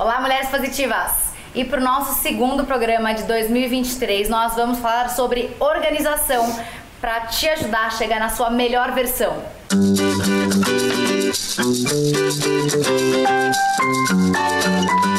Olá, 0.00 0.18
mulheres 0.18 0.48
positivas! 0.48 1.12
E 1.54 1.62
para 1.62 1.78
o 1.78 1.84
nosso 1.84 2.22
segundo 2.22 2.64
programa 2.64 3.12
de 3.12 3.24
2023, 3.24 4.30
nós 4.30 4.54
vamos 4.54 4.78
falar 4.78 5.10
sobre 5.10 5.54
organização 5.60 6.58
para 7.02 7.26
te 7.26 7.46
ajudar 7.50 7.88
a 7.88 7.90
chegar 7.90 8.18
na 8.18 8.30
sua 8.30 8.48
melhor 8.48 8.92
versão. 8.92 9.36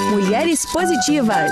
Mulheres 0.09 0.65
positivas. 0.73 1.51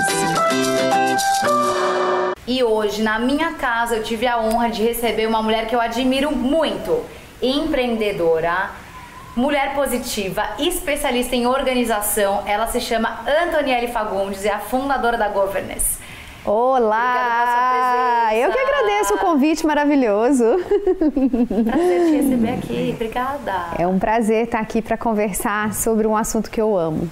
E 2.48 2.64
hoje, 2.64 3.00
na 3.00 3.20
minha 3.20 3.52
casa, 3.52 3.94
eu 3.94 4.02
tive 4.02 4.26
a 4.26 4.40
honra 4.40 4.70
de 4.70 4.82
receber 4.82 5.28
uma 5.28 5.40
mulher 5.40 5.68
que 5.68 5.76
eu 5.76 5.80
admiro 5.80 6.34
muito, 6.34 7.04
empreendedora, 7.40 8.70
mulher 9.36 9.74
positiva, 9.74 10.42
especialista 10.58 11.36
em 11.36 11.46
organização. 11.46 12.42
Ela 12.46 12.66
se 12.66 12.80
chama 12.80 13.20
Antonielle 13.44 13.88
Fagundes, 13.88 14.44
é 14.44 14.50
a 14.50 14.58
fundadora 14.58 15.16
da 15.16 15.28
Governance. 15.28 15.98
Olá! 16.44 18.30
Eu 18.34 18.50
que 18.50 18.58
agradeço 18.58 19.14
o 19.14 19.18
convite 19.18 19.66
maravilhoso. 19.66 20.44
Prazer 21.64 22.06
te 22.06 22.16
receber 22.16 22.54
aqui, 22.54 22.92
obrigada. 22.94 23.52
É 23.78 23.86
um 23.86 23.98
prazer 23.98 24.44
estar 24.44 24.60
aqui 24.60 24.80
para 24.80 24.96
conversar 24.96 25.74
sobre 25.74 26.06
um 26.06 26.16
assunto 26.16 26.50
que 26.50 26.60
eu 26.60 26.76
amo. 26.76 27.10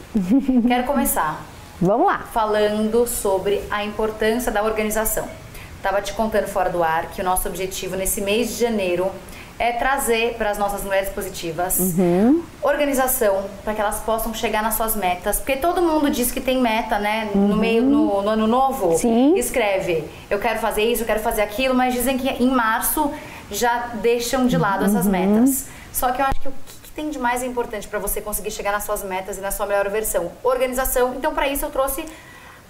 Quero 0.66 0.85
começar. 0.85 1.43
Vamos 1.80 2.07
lá. 2.07 2.21
Falando 2.32 3.07
sobre 3.07 3.62
a 3.71 3.85
importância 3.85 4.51
da 4.51 4.62
organização. 4.62 5.29
Estava 5.77 6.01
te 6.02 6.12
contando 6.15 6.48
fora 6.48 6.71
do 6.71 6.82
ar 6.82 7.10
que 7.10 7.21
o 7.21 7.24
nosso 7.24 7.46
objetivo 7.46 7.96
nesse 7.96 8.21
mês 8.21 8.48
de 8.48 8.55
janeiro 8.55 9.12
é 9.59 9.73
trazer 9.73 10.35
para 10.35 10.51
as 10.51 10.59
nossas 10.59 10.85
mulheres 10.85 11.09
positivas 11.09 11.79
uhum. 11.79 12.43
organização 12.62 13.45
para 13.65 13.75
que 13.75 13.80
elas 13.80 14.01
possam 14.01 14.33
chegar 14.33 14.62
nas 14.62 14.75
suas 14.75 14.95
metas. 14.95 15.39
Porque 15.39 15.57
todo 15.57 15.83
mundo 15.83 16.09
diz 16.11 16.30
que 16.30 16.41
tem 16.41 16.61
meta, 16.61 16.99
né? 16.99 17.29
Uhum. 17.35 17.49
No 17.49 17.57
meio, 17.57 17.83
no, 17.83 18.23
no, 18.23 18.29
ano 18.29 18.47
novo, 18.47 18.97
Sim. 18.97 19.35
escreve: 19.37 20.05
eu 20.30 20.38
quero 20.38 20.60
fazer 20.60 20.85
isso, 20.85 21.02
eu 21.02 21.07
quero 21.07 21.21
fazer 21.21 21.43
aquilo, 21.43 21.74
mas 21.74 21.93
dizem 21.93 22.16
que 22.16 22.29
em 22.29 22.51
março 22.51 23.10
já 23.51 23.91
deixam 24.01 24.47
de 24.47 24.57
lado 24.57 24.85
uhum. 24.85 24.91
essas 24.91 25.07
metas. 25.07 25.66
Só 25.93 26.13
que 26.13 26.23
eu 26.23 26.27
acho 26.27 26.41
que 26.41 26.49
o 26.49 26.52
que 26.82 26.91
tem 26.93 27.10
de 27.10 27.19
mais 27.19 27.43
importante 27.43 27.88
para 27.88 27.99
você 27.99 28.21
conseguir 28.21 28.52
chegar 28.52 28.71
nas 28.71 28.85
suas 28.85 29.02
metas 29.02 29.38
e 29.38 29.41
na 29.41 29.51
sua 29.51 29.66
melhor 29.66 29.88
versão? 29.88 30.30
Organização. 30.45 31.15
Então, 31.16 31.35
para 31.35 31.49
isso, 31.49 31.65
eu 31.65 31.71
trouxe 31.71 32.04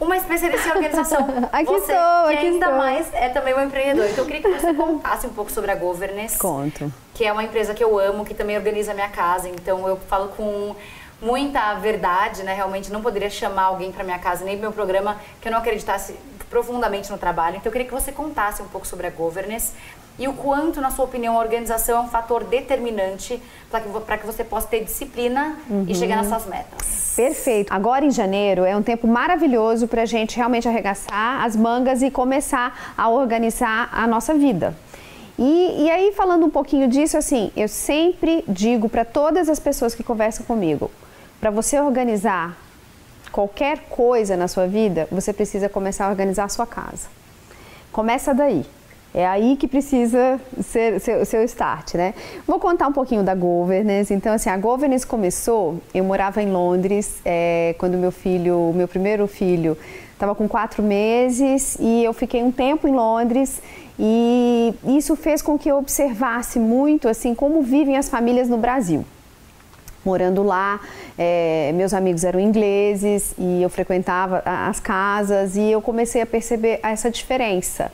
uma 0.01 0.17
especialista 0.17 0.69
em 0.69 0.73
organização. 0.73 1.27
aqui 1.53 1.67
você, 1.67 1.93
estou, 1.93 2.25
aqui 2.27 2.37
ainda 2.37 2.67
estou. 2.67 2.79
mais 2.79 3.13
é 3.15 3.29
também 3.29 3.55
um 3.55 3.61
empreendedor. 3.61 4.07
Então 4.11 4.25
eu 4.25 4.27
queria 4.27 4.43
que 4.43 4.61
você 4.61 4.73
contasse 4.75 5.27
um 5.27 5.33
pouco 5.33 5.51
sobre 5.51 5.71
a 5.71 5.75
Governance. 5.75 6.39
Conto. 6.39 6.93
Que 7.15 7.25
é 7.25 7.33
uma 7.33 7.43
empresa 7.43 7.75
que 7.75 7.83
eu 7.83 7.99
amo, 7.99 8.25
que 8.25 8.35
também 8.35 8.57
organiza 8.57 8.93
a 8.93 8.95
minha 8.95 9.09
casa. 9.09 9.49
Então 9.49 9.89
eu 9.89 9.97
falo 9.97 10.29
com 10.29 10.75
muita 11.21 11.75
verdade, 11.75 12.43
né? 12.43 12.55
Realmente 12.55 12.93
não 12.93 13.03
poderia 13.03 13.31
chamar 13.31 13.65
alguém 13.65 13.91
para 13.91 14.05
minha 14.05 14.19
casa, 14.19 14.45
nem 14.45 14.55
pro 14.55 14.63
meu 14.63 14.73
programa, 14.73 15.21
que 15.41 15.49
eu 15.49 15.53
não 15.53 15.59
acreditasse 15.59 16.15
profundamente 16.49 17.11
no 17.11 17.19
trabalho. 17.19 17.57
Então 17.57 17.67
eu 17.67 17.73
queria 17.73 17.87
que 17.87 17.95
você 17.95 18.13
contasse 18.13 18.63
um 18.63 18.69
pouco 18.69 18.87
sobre 18.87 19.07
a 19.07 19.11
Governance 19.11 19.73
e 20.19 20.27
o 20.27 20.33
quanto, 20.33 20.81
na 20.81 20.91
sua 20.91 21.05
opinião, 21.05 21.37
a 21.37 21.41
organização 21.41 21.99
é 21.99 22.01
um 22.01 22.09
fator 22.09 22.43
determinante 22.45 23.41
para 23.71 23.81
que, 23.81 24.19
que 24.19 24.27
você 24.27 24.43
possa 24.43 24.67
ter 24.67 24.83
disciplina 24.85 25.57
uhum. 25.71 25.85
e 25.87 25.95
chegar 25.95 26.17
nas 26.17 26.27
suas 26.27 26.47
metas. 26.47 27.15
Perfeito. 27.15 27.73
Agora 27.73 28.05
em 28.05 28.11
janeiro 28.11 28.65
é 28.65 28.77
um 28.77 28.83
tempo 28.83 29.07
maravilhoso 29.07 29.87
para 29.87 30.03
a 30.03 30.07
gente 30.07 30.37
realmente 30.37 30.67
arregaçar 30.67 31.45
as 31.45 31.55
mangas 31.55 32.03
e 32.03 32.11
começar 32.11 32.95
a 32.97 33.09
organizar 33.09 33.89
a 33.93 34.07
nossa 34.07 34.35
vida. 34.35 34.75
E, 35.39 35.85
e 35.85 35.91
aí, 35.91 36.13
falando 36.13 36.47
um 36.47 36.51
pouquinho 36.51 36.89
disso, 36.89 37.17
assim, 37.17 37.53
eu 37.57 37.69
sempre 37.69 38.45
digo 38.49 38.89
para 38.89 39.05
todas 39.05 39.49
as 39.49 39.61
pessoas 39.61 39.95
que 39.95 40.03
conversam 40.03 40.45
comigo, 40.45 40.91
para 41.41 41.51
você 41.51 41.79
organizar 41.81 42.57
qualquer 43.31 43.85
coisa 43.89 44.37
na 44.37 44.49
sua 44.49 44.67
vida, 44.67 45.07
você 45.13 45.33
precisa 45.33 45.69
começar 45.69 46.07
a 46.07 46.11
organizar 46.11 46.45
a 46.45 46.49
sua 46.49 46.67
casa. 46.67 47.07
Começa 47.93 48.35
daí. 48.35 48.67
É 49.15 49.27
aí 49.27 49.57
que 49.57 49.67
precisa 49.67 50.39
ser 50.63 51.01
seu, 51.01 51.25
seu 51.25 51.43
start, 51.45 51.95
né? 51.95 52.15
Vou 52.47 52.61
contar 52.61 52.87
um 52.89 52.93
pouquinho 52.93 53.23
da 53.23 53.35
Governance. 53.35 54.13
Então, 54.13 54.33
assim, 54.33 54.51
a 54.51 54.57
Governance 54.57 55.07
começou. 55.07 55.81
Eu 55.95 56.05
morava 56.05 56.43
em 56.43 56.51
Londres 56.51 57.21
é, 57.25 57.75
quando 57.79 57.97
meu 57.97 58.13
filho, 58.13 58.73
meu 58.75 58.87
primeiro 58.87 59.27
filho, 59.27 59.77
estava 60.13 60.35
com 60.35 60.47
quatro 60.47 60.83
meses 60.83 61.77
e 61.81 62.05
eu 62.05 62.13
fiquei 62.13 62.43
um 62.43 62.53
tempo 62.53 62.87
em 62.87 62.93
Londres 62.93 63.63
e 63.99 64.75
isso 64.85 65.17
fez 65.17 65.41
com 65.41 65.59
que 65.59 65.71
eu 65.71 65.79
observasse 65.79 66.59
muito, 66.59 67.09
assim, 67.09 67.35
como 67.35 67.63
vivem 67.63 67.97
as 67.97 68.09
famílias 68.09 68.49
no 68.49 68.59
Brasil 68.59 69.05
morando 70.05 70.43
lá, 70.43 70.81
é, 71.19 71.71
meus 71.75 71.93
amigos 71.93 72.25
eram 72.25 72.41
ingleses 72.41 73.35
e 73.37 73.63
eu 73.63 73.69
frequentava 73.69 74.43
as 74.45 74.81
casas 74.81 75.55
e 75.55 75.71
eu 75.71 75.83
comecei 75.83 76.23
a 76.23 76.27
perceber 76.27 76.81
essa 76.83 77.11
diferença. 77.11 77.93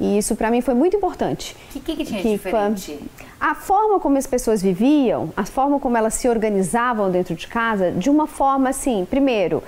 E 0.00 0.18
isso 0.18 0.34
para 0.34 0.50
mim 0.50 0.60
foi 0.60 0.74
muito 0.74 0.96
importante. 0.96 1.56
O 1.70 1.72
que, 1.72 1.80
que, 1.80 1.96
que, 1.96 2.04
tinha 2.04 2.22
que 2.22 2.30
diferente? 2.30 2.98
A 3.40 3.54
forma 3.54 4.00
como 4.00 4.18
as 4.18 4.26
pessoas 4.26 4.60
viviam, 4.60 5.32
a 5.36 5.44
forma 5.44 5.78
como 5.78 5.96
elas 5.96 6.14
se 6.14 6.28
organizavam 6.28 7.10
dentro 7.10 7.34
de 7.34 7.46
casa, 7.46 7.92
de 7.92 8.10
uma 8.10 8.26
forma 8.26 8.70
assim, 8.70 9.06
primeiro, 9.08 9.62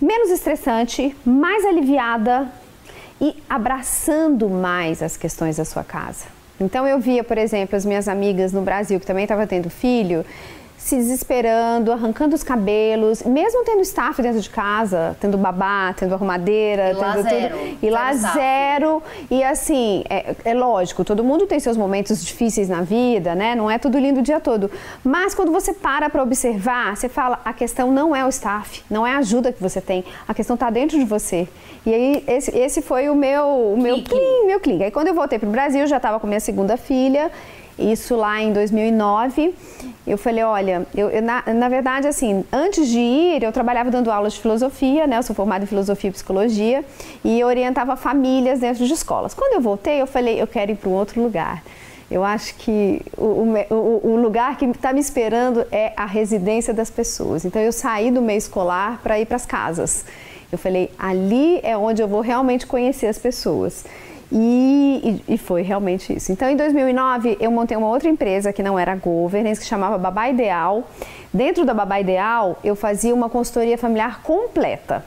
menos 0.00 0.30
estressante, 0.30 1.14
mais 1.24 1.64
aliviada 1.64 2.50
e 3.20 3.34
abraçando 3.48 4.48
mais 4.48 5.02
as 5.02 5.16
questões 5.16 5.56
da 5.56 5.64
sua 5.64 5.84
casa. 5.84 6.26
Então 6.60 6.86
eu 6.86 6.98
via, 6.98 7.22
por 7.22 7.38
exemplo, 7.38 7.76
as 7.76 7.84
minhas 7.84 8.08
amigas 8.08 8.52
no 8.52 8.62
Brasil 8.62 8.98
que 8.98 9.06
também 9.06 9.24
estavam 9.24 9.46
tendo 9.46 9.70
filho, 9.70 10.24
se 10.78 10.94
desesperando, 10.94 11.90
arrancando 11.90 12.36
os 12.36 12.44
cabelos, 12.44 13.24
mesmo 13.24 13.64
tendo 13.64 13.82
staff 13.82 14.22
dentro 14.22 14.40
de 14.40 14.48
casa, 14.48 15.16
tendo 15.20 15.36
babá, 15.36 15.92
tendo 15.92 16.14
arrumadeira, 16.14 16.84
e 16.84 16.94
tendo 16.94 17.00
lá 17.00 17.12
tudo. 17.14 17.28
Zero. 17.28 17.58
E 17.82 17.90
lá 17.90 18.14
zero. 18.14 18.32
zero. 18.32 19.02
E 19.28 19.42
assim, 19.42 20.04
é, 20.08 20.36
é, 20.44 20.54
lógico, 20.54 21.04
todo 21.04 21.24
mundo 21.24 21.46
tem 21.46 21.58
seus 21.58 21.76
momentos 21.76 22.24
difíceis 22.24 22.68
na 22.68 22.80
vida, 22.80 23.34
né? 23.34 23.56
Não 23.56 23.68
é 23.68 23.76
tudo 23.76 23.98
lindo 23.98 24.20
o 24.20 24.22
dia 24.22 24.38
todo. 24.38 24.70
Mas 25.02 25.34
quando 25.34 25.50
você 25.50 25.74
para 25.74 26.08
para 26.08 26.22
observar, 26.22 26.96
você 26.96 27.08
fala, 27.08 27.40
a 27.44 27.52
questão 27.52 27.90
não 27.90 28.14
é 28.14 28.24
o 28.24 28.28
staff, 28.28 28.84
não 28.88 29.04
é 29.04 29.14
a 29.14 29.18
ajuda 29.18 29.52
que 29.52 29.60
você 29.60 29.80
tem, 29.80 30.04
a 30.28 30.32
questão 30.32 30.54
está 30.54 30.70
dentro 30.70 30.96
de 30.96 31.04
você. 31.04 31.48
E 31.84 31.92
aí, 31.92 32.24
esse, 32.28 32.56
esse 32.56 32.82
foi 32.82 33.08
o 33.08 33.16
meu, 33.16 33.72
o 33.74 33.76
meu 33.76 34.02
clean, 34.02 34.46
meu 34.46 34.60
clean. 34.60 34.84
Aí 34.84 34.90
quando 34.92 35.08
eu 35.08 35.14
voltei 35.14 35.38
para 35.40 35.48
o 35.48 35.52
Brasil, 35.52 35.86
já 35.88 35.96
estava 35.96 36.20
com 36.20 36.26
minha 36.26 36.40
segunda 36.40 36.76
filha 36.76 37.32
isso 37.78 38.16
lá 38.16 38.40
em 38.40 38.52
2009. 38.52 39.54
Eu 40.06 40.18
falei, 40.18 40.42
olha, 40.42 40.86
eu, 40.94 41.10
eu 41.10 41.22
na, 41.22 41.42
na, 41.54 41.68
verdade, 41.68 42.06
assim, 42.06 42.44
antes 42.52 42.88
de 42.88 42.98
ir, 42.98 43.42
eu 43.42 43.52
trabalhava 43.52 43.90
dando 43.90 44.10
aulas 44.10 44.32
de 44.32 44.40
filosofia, 44.40 45.06
né? 45.06 45.18
Eu 45.18 45.22
sou 45.22 45.36
formada 45.36 45.64
em 45.64 45.66
filosofia 45.66 46.08
e 46.08 46.12
psicologia 46.12 46.84
e 47.24 47.44
orientava 47.44 47.94
famílias 47.94 48.60
dentro 48.60 48.86
de 48.86 48.92
escolas. 48.92 49.34
Quando 49.34 49.54
eu 49.54 49.60
voltei, 49.60 50.00
eu 50.00 50.06
falei, 50.06 50.40
eu 50.40 50.46
quero 50.46 50.72
ir 50.72 50.76
para 50.76 50.88
um 50.88 50.92
outro 50.92 51.22
lugar. 51.22 51.62
Eu 52.10 52.24
acho 52.24 52.54
que 52.54 53.02
o, 53.18 53.54
o, 53.70 54.00
o 54.12 54.16
lugar 54.16 54.56
que 54.56 54.64
está 54.64 54.94
me 54.94 55.00
esperando 55.00 55.66
é 55.70 55.92
a 55.94 56.06
residência 56.06 56.72
das 56.72 56.90
pessoas. 56.90 57.44
Então, 57.44 57.60
eu 57.60 57.72
saí 57.72 58.10
do 58.10 58.22
meio 58.22 58.38
escolar 58.38 59.00
para 59.02 59.20
ir 59.20 59.26
para 59.26 59.36
as 59.36 59.44
casas. 59.44 60.06
Eu 60.50 60.56
falei, 60.56 60.90
ali 60.98 61.60
é 61.62 61.76
onde 61.76 62.00
eu 62.00 62.08
vou 62.08 62.22
realmente 62.22 62.66
conhecer 62.66 63.06
as 63.06 63.18
pessoas. 63.18 63.84
E, 64.30 65.22
e, 65.26 65.38
foi 65.38 65.62
realmente 65.62 66.14
isso. 66.14 66.30
Então, 66.30 66.48
em 66.50 66.56
2009, 66.56 67.38
eu 67.40 67.50
montei 67.50 67.76
uma 67.76 67.88
outra 67.88 68.10
empresa 68.10 68.52
que 68.52 68.62
não 68.62 68.78
era 68.78 68.94
governance, 68.94 69.60
que 69.60 69.66
chamava 69.66 69.96
Babá 69.96 70.28
Ideal. 70.28 70.86
Dentro 71.32 71.64
da 71.64 71.72
Babá 71.72 71.98
Ideal, 71.98 72.58
eu 72.62 72.76
fazia 72.76 73.14
uma 73.14 73.30
consultoria 73.30 73.78
familiar 73.78 74.22
completa. 74.22 75.02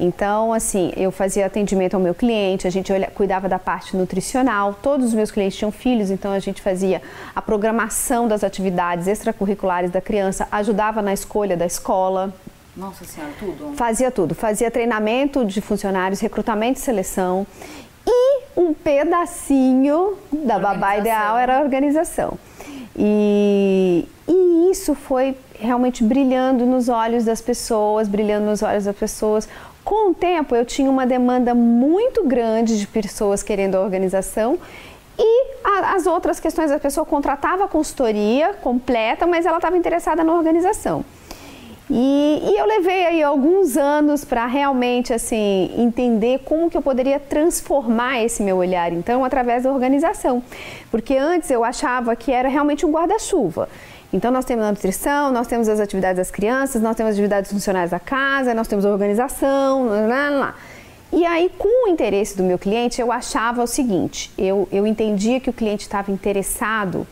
Então, 0.00 0.52
assim, 0.52 0.92
eu 0.96 1.12
fazia 1.12 1.44
atendimento 1.44 1.94
ao 1.94 2.00
meu 2.00 2.14
cliente, 2.14 2.66
a 2.66 2.70
gente 2.70 2.90
cuidava 3.14 3.50
da 3.50 3.58
parte 3.58 3.94
nutricional, 3.94 4.74
todos 4.82 5.08
os 5.08 5.14
meus 5.14 5.30
clientes 5.30 5.58
tinham 5.58 5.70
filhos, 5.70 6.10
então 6.10 6.32
a 6.32 6.38
gente 6.38 6.62
fazia 6.62 7.02
a 7.36 7.42
programação 7.42 8.26
das 8.26 8.42
atividades 8.42 9.06
extracurriculares 9.06 9.90
da 9.90 10.00
criança, 10.00 10.48
ajudava 10.50 11.02
na 11.02 11.12
escolha 11.12 11.54
da 11.54 11.66
escola. 11.66 12.32
Nossa 12.74 13.04
Senhora, 13.04 13.32
tudo? 13.38 13.74
Fazia 13.76 14.10
tudo. 14.10 14.34
Fazia 14.34 14.70
treinamento 14.70 15.44
de 15.44 15.60
funcionários, 15.60 16.18
recrutamento 16.20 16.78
e 16.78 16.82
seleção. 16.82 17.46
Um 18.56 18.74
pedacinho 18.74 20.16
da 20.32 20.58
babá 20.58 20.98
ideal 20.98 21.38
era 21.38 21.58
a 21.58 21.60
organização. 21.60 22.38
E, 22.96 24.06
e 24.28 24.70
isso 24.70 24.94
foi 24.94 25.36
realmente 25.58 26.02
brilhando 26.02 26.66
nos 26.66 26.88
olhos 26.88 27.24
das 27.24 27.40
pessoas, 27.40 28.08
brilhando 28.08 28.46
nos 28.46 28.62
olhos 28.62 28.84
das 28.84 28.96
pessoas. 28.96 29.48
Com 29.84 30.10
o 30.10 30.14
tempo, 30.14 30.54
eu 30.54 30.64
tinha 30.64 30.90
uma 30.90 31.06
demanda 31.06 31.54
muito 31.54 32.24
grande 32.24 32.78
de 32.78 32.86
pessoas 32.86 33.42
querendo 33.42 33.76
a 33.76 33.80
organização 33.80 34.58
e 35.18 35.46
a, 35.62 35.94
as 35.94 36.06
outras 36.06 36.40
questões, 36.40 36.70
a 36.70 36.78
pessoa 36.78 37.04
contratava 37.04 37.64
a 37.64 37.68
consultoria 37.68 38.54
completa, 38.54 39.26
mas 39.26 39.44
ela 39.44 39.58
estava 39.58 39.76
interessada 39.76 40.24
na 40.24 40.34
organização. 40.34 41.04
E, 41.92 42.42
e, 42.44 42.56
eu 42.56 42.66
levei 42.66 43.04
aí 43.04 43.22
alguns 43.22 43.76
anos 43.76 44.24
para 44.24 44.46
realmente 44.46 45.12
assim 45.12 45.72
entender 45.76 46.38
como 46.44 46.70
que 46.70 46.76
eu 46.76 46.82
poderia 46.82 47.18
transformar 47.18 48.22
esse 48.22 48.44
meu 48.44 48.58
olhar, 48.58 48.92
então, 48.92 49.24
através 49.24 49.64
da 49.64 49.72
organização. 49.72 50.40
Porque 50.88 51.16
antes 51.16 51.50
eu 51.50 51.64
achava 51.64 52.14
que 52.14 52.30
era 52.30 52.48
realmente 52.48 52.86
um 52.86 52.92
guarda-chuva. 52.92 53.68
Então, 54.12 54.30
nós 54.30 54.44
temos 54.44 54.64
a 54.64 54.70
nutrição, 54.70 55.32
nós 55.32 55.48
temos 55.48 55.68
as 55.68 55.80
atividades 55.80 56.16
das 56.16 56.30
crianças, 56.30 56.80
nós 56.80 56.94
temos 56.96 57.10
as 57.10 57.16
atividades 57.16 57.50
funcionais 57.50 57.90
da 57.90 57.98
casa, 57.98 58.54
nós 58.54 58.68
temos 58.68 58.86
a 58.86 58.90
organização, 58.90 59.86
lá, 59.86 60.30
lá. 60.30 60.54
E 61.12 61.26
aí, 61.26 61.50
com 61.58 61.86
o 61.86 61.88
interesse 61.88 62.36
do 62.36 62.42
meu 62.42 62.58
cliente, 62.58 63.00
eu 63.00 63.10
achava 63.10 63.62
o 63.62 63.66
seguinte: 63.66 64.30
eu, 64.38 64.68
eu 64.70 64.86
entendia 64.86 65.40
que 65.40 65.50
o 65.50 65.52
cliente 65.52 65.82
estava 65.82 66.10
interessado 66.12 67.06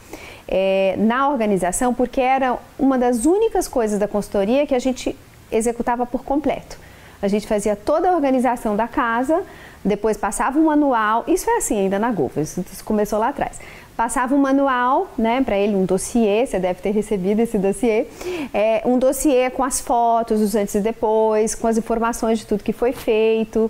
é, 0.46 0.94
na 0.96 1.28
organização 1.28 1.92
porque 1.92 2.20
era 2.20 2.58
uma 2.78 2.96
das 2.96 3.26
únicas 3.26 3.66
coisas 3.66 3.98
da 3.98 4.06
consultoria 4.06 4.66
que 4.66 4.74
a 4.74 4.78
gente 4.78 5.16
executava 5.50 6.06
por 6.06 6.24
completo. 6.24 6.78
A 7.20 7.26
gente 7.26 7.46
fazia 7.46 7.74
toda 7.74 8.10
a 8.10 8.14
organização 8.14 8.76
da 8.76 8.86
casa, 8.86 9.42
depois 9.84 10.16
passava 10.16 10.58
um 10.58 10.64
manual, 10.64 11.24
isso 11.26 11.48
é 11.48 11.56
assim 11.56 11.78
ainda 11.78 11.98
na 11.98 12.10
Golfa, 12.10 12.40
isso 12.40 12.62
começou 12.84 13.18
lá 13.18 13.28
atrás. 13.28 13.58
Passava 13.96 14.32
um 14.34 14.38
manual, 14.38 15.08
né, 15.18 15.42
para 15.42 15.58
ele, 15.58 15.74
um 15.74 15.84
dossiê, 15.84 16.46
você 16.46 16.60
deve 16.60 16.80
ter 16.80 16.90
recebido 16.90 17.40
esse 17.40 17.58
dossiê, 17.58 18.06
é, 18.54 18.80
um 18.84 18.96
dossiê 18.96 19.50
com 19.50 19.64
as 19.64 19.80
fotos, 19.80 20.40
os 20.40 20.54
antes 20.54 20.76
e 20.76 20.80
depois, 20.80 21.54
com 21.56 21.66
as 21.66 21.76
informações 21.76 22.38
de 22.38 22.46
tudo 22.46 22.62
que 22.62 22.72
foi 22.72 22.92
feito. 22.92 23.68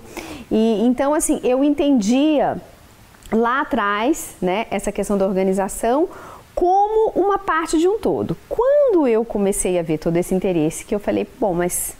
E 0.51 0.83
então, 0.85 1.15
assim, 1.15 1.39
eu 1.43 1.63
entendia 1.63 2.57
lá 3.31 3.61
atrás, 3.61 4.35
né, 4.39 4.67
essa 4.69 4.91
questão 4.91 5.17
da 5.17 5.25
organização 5.25 6.07
como 6.53 7.11
uma 7.15 7.37
parte 7.37 7.79
de 7.79 7.87
um 7.87 7.97
todo. 7.97 8.35
Quando 8.49 9.07
eu 9.07 9.23
comecei 9.23 9.79
a 9.79 9.81
ver 9.81 9.97
todo 9.97 10.17
esse 10.17 10.35
interesse, 10.35 10.83
que 10.83 10.93
eu 10.93 10.99
falei, 10.99 11.25
bom, 11.39 11.53
mas 11.53 11.95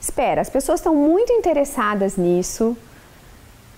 espera, 0.00 0.40
as 0.40 0.48
pessoas 0.48 0.80
estão 0.80 0.94
muito 0.94 1.30
interessadas 1.32 2.16
nisso. 2.16 2.76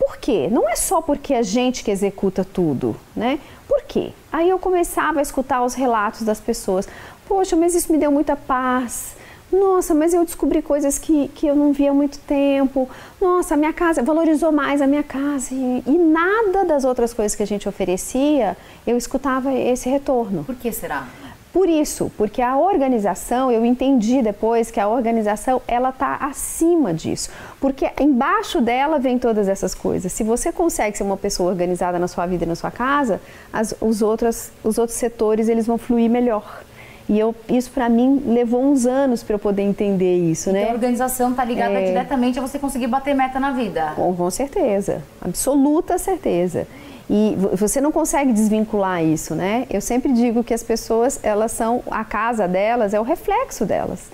Por 0.00 0.16
quê? 0.16 0.48
Não 0.50 0.66
é 0.66 0.76
só 0.76 1.02
porque 1.02 1.34
a 1.34 1.42
gente 1.42 1.84
que 1.84 1.90
executa 1.90 2.42
tudo, 2.42 2.96
né? 3.14 3.38
Por 3.68 3.82
quê? 3.82 4.12
Aí 4.32 4.48
eu 4.48 4.58
começava 4.58 5.18
a 5.18 5.22
escutar 5.22 5.62
os 5.62 5.74
relatos 5.74 6.22
das 6.22 6.40
pessoas. 6.40 6.88
Poxa, 7.28 7.54
mas 7.54 7.74
isso 7.74 7.92
me 7.92 7.98
deu 7.98 8.10
muita 8.10 8.34
paz. 8.34 9.14
Nossa, 9.52 9.94
mas 9.94 10.14
eu 10.14 10.24
descobri 10.24 10.62
coisas 10.62 10.98
que, 10.98 11.28
que 11.28 11.46
eu 11.46 11.54
não 11.54 11.72
via 11.72 11.90
há 11.90 11.94
muito 11.94 12.18
tempo. 12.20 12.88
Nossa, 13.20 13.54
a 13.54 13.56
minha 13.58 13.74
casa 13.74 14.02
valorizou 14.02 14.50
mais 14.50 14.80
a 14.80 14.86
minha 14.86 15.02
casa. 15.02 15.52
E, 15.52 15.82
e 15.86 15.90
nada 15.90 16.64
das 16.64 16.84
outras 16.84 17.12
coisas 17.12 17.36
que 17.36 17.42
a 17.42 17.46
gente 17.46 17.68
oferecia, 17.68 18.56
eu 18.86 18.96
escutava 18.96 19.52
esse 19.52 19.88
retorno. 19.88 20.44
Por 20.44 20.54
que 20.54 20.72
será? 20.72 21.06
Por 21.52 21.68
isso, 21.68 22.12
porque 22.16 22.40
a 22.40 22.56
organização, 22.56 23.50
eu 23.50 23.64
entendi 23.64 24.22
depois 24.22 24.70
que 24.70 24.78
a 24.78 24.86
organização 24.86 25.60
ela 25.66 25.88
está 25.88 26.14
acima 26.16 26.94
disso, 26.94 27.28
porque 27.60 27.90
embaixo 28.00 28.60
dela 28.60 29.00
vem 29.00 29.18
todas 29.18 29.48
essas 29.48 29.74
coisas. 29.74 30.12
Se 30.12 30.22
você 30.22 30.52
consegue 30.52 30.96
ser 30.96 31.02
uma 31.02 31.16
pessoa 31.16 31.50
organizada 31.50 31.98
na 31.98 32.06
sua 32.06 32.24
vida 32.26 32.44
e 32.44 32.46
na 32.46 32.54
sua 32.54 32.70
casa, 32.70 33.20
as, 33.52 33.74
os, 33.80 34.00
outros, 34.00 34.52
os 34.62 34.78
outros 34.78 34.96
setores 34.96 35.48
eles 35.48 35.66
vão 35.66 35.76
fluir 35.76 36.08
melhor. 36.08 36.62
E 37.08 37.18
eu, 37.18 37.34
isso 37.48 37.72
para 37.72 37.88
mim 37.88 38.22
levou 38.24 38.62
uns 38.62 38.86
anos 38.86 39.24
para 39.24 39.34
eu 39.34 39.38
poder 39.38 39.62
entender 39.62 40.16
isso, 40.18 40.52
né? 40.52 40.60
Então, 40.60 40.70
a 40.70 40.74
organização 40.74 41.32
está 41.32 41.44
ligada 41.44 41.74
é... 41.74 41.86
diretamente 41.86 42.38
a 42.38 42.42
você 42.42 42.56
conseguir 42.56 42.86
bater 42.86 43.16
meta 43.16 43.40
na 43.40 43.50
vida. 43.50 43.94
Com, 43.96 44.14
com 44.14 44.30
certeza, 44.30 45.02
absoluta 45.20 45.98
certeza. 45.98 46.68
E 47.12 47.34
você 47.56 47.80
não 47.80 47.90
consegue 47.90 48.32
desvincular 48.32 49.02
isso, 49.02 49.34
né? 49.34 49.66
Eu 49.68 49.80
sempre 49.80 50.12
digo 50.12 50.44
que 50.44 50.54
as 50.54 50.62
pessoas, 50.62 51.18
elas 51.24 51.50
são, 51.50 51.82
a 51.90 52.04
casa 52.04 52.46
delas 52.46 52.94
é 52.94 53.00
o 53.00 53.02
reflexo 53.02 53.66
delas. 53.66 54.12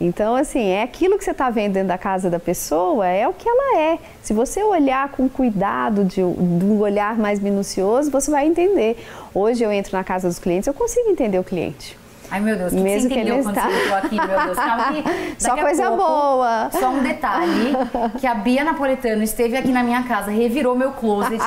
Então, 0.00 0.34
assim, 0.34 0.68
é 0.68 0.82
aquilo 0.82 1.18
que 1.18 1.24
você 1.24 1.32
está 1.32 1.50
vendo 1.50 1.74
dentro 1.74 1.88
da 1.88 1.98
casa 1.98 2.30
da 2.30 2.40
pessoa, 2.40 3.06
é 3.06 3.28
o 3.28 3.34
que 3.34 3.46
ela 3.46 3.78
é. 3.78 3.98
Se 4.22 4.32
você 4.32 4.62
olhar 4.62 5.10
com 5.10 5.28
cuidado, 5.28 6.02
de, 6.02 6.14
de 6.14 6.22
um 6.24 6.80
olhar 6.80 7.18
mais 7.18 7.38
minucioso, 7.38 8.10
você 8.10 8.30
vai 8.30 8.46
entender. 8.46 8.96
Hoje 9.34 9.62
eu 9.62 9.70
entro 9.70 9.94
na 9.94 10.02
casa 10.02 10.26
dos 10.26 10.38
clientes, 10.38 10.66
eu 10.66 10.72
consigo 10.72 11.10
entender 11.10 11.38
o 11.38 11.44
cliente. 11.44 11.99
Ai, 12.30 12.40
meu 12.40 12.56
Deus, 12.56 12.72
o 12.72 12.76
que, 12.76 12.82
Mesmo 12.82 13.08
que 13.08 13.14
você 13.14 13.20
entendeu 13.20 13.36
que 13.38 13.42
quando 13.42 13.56
está... 13.56 13.68
você 13.68 13.82
entrou 13.82 13.96
aqui, 13.98 14.14
meu 14.14 14.44
Deus? 14.44 14.56
Calma 14.56 14.82
aqui. 14.88 15.04
Só 15.38 15.56
coisa 15.56 15.82
pouco, 15.84 15.96
boa. 15.96 16.70
Só 16.70 16.90
um 16.90 17.02
detalhe, 17.02 17.72
que 18.20 18.26
a 18.26 18.34
Bia 18.34 18.62
Napolitano 18.62 19.22
esteve 19.22 19.56
aqui 19.56 19.72
na 19.72 19.82
minha 19.82 20.02
casa, 20.04 20.30
revirou 20.30 20.76
meu 20.76 20.92
closet 20.92 21.42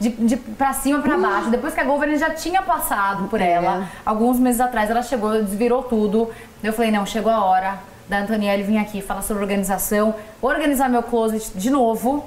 de, 0.00 0.10
de, 0.10 0.26
de 0.26 0.36
pra 0.36 0.72
cima 0.72 1.00
pra 1.00 1.18
baixo. 1.18 1.50
Depois 1.50 1.74
que 1.74 1.80
a 1.80 1.84
Governor 1.84 2.16
já 2.16 2.30
tinha 2.30 2.62
passado 2.62 3.28
por 3.28 3.40
é. 3.40 3.52
ela, 3.52 3.88
alguns 4.06 4.38
meses 4.38 4.60
atrás, 4.60 4.90
ela 4.90 5.02
chegou, 5.02 5.42
desvirou 5.42 5.82
tudo. 5.82 6.30
Eu 6.62 6.72
falei, 6.72 6.90
não, 6.90 7.04
chegou 7.04 7.32
a 7.32 7.44
hora 7.44 7.78
da 8.08 8.18
Antonielle 8.18 8.62
vir 8.62 8.78
aqui 8.78 9.00
falar 9.00 9.22
sobre 9.22 9.42
organização, 9.42 10.14
organizar 10.40 10.88
meu 10.88 11.02
closet 11.02 11.50
de 11.54 11.70
novo 11.70 12.24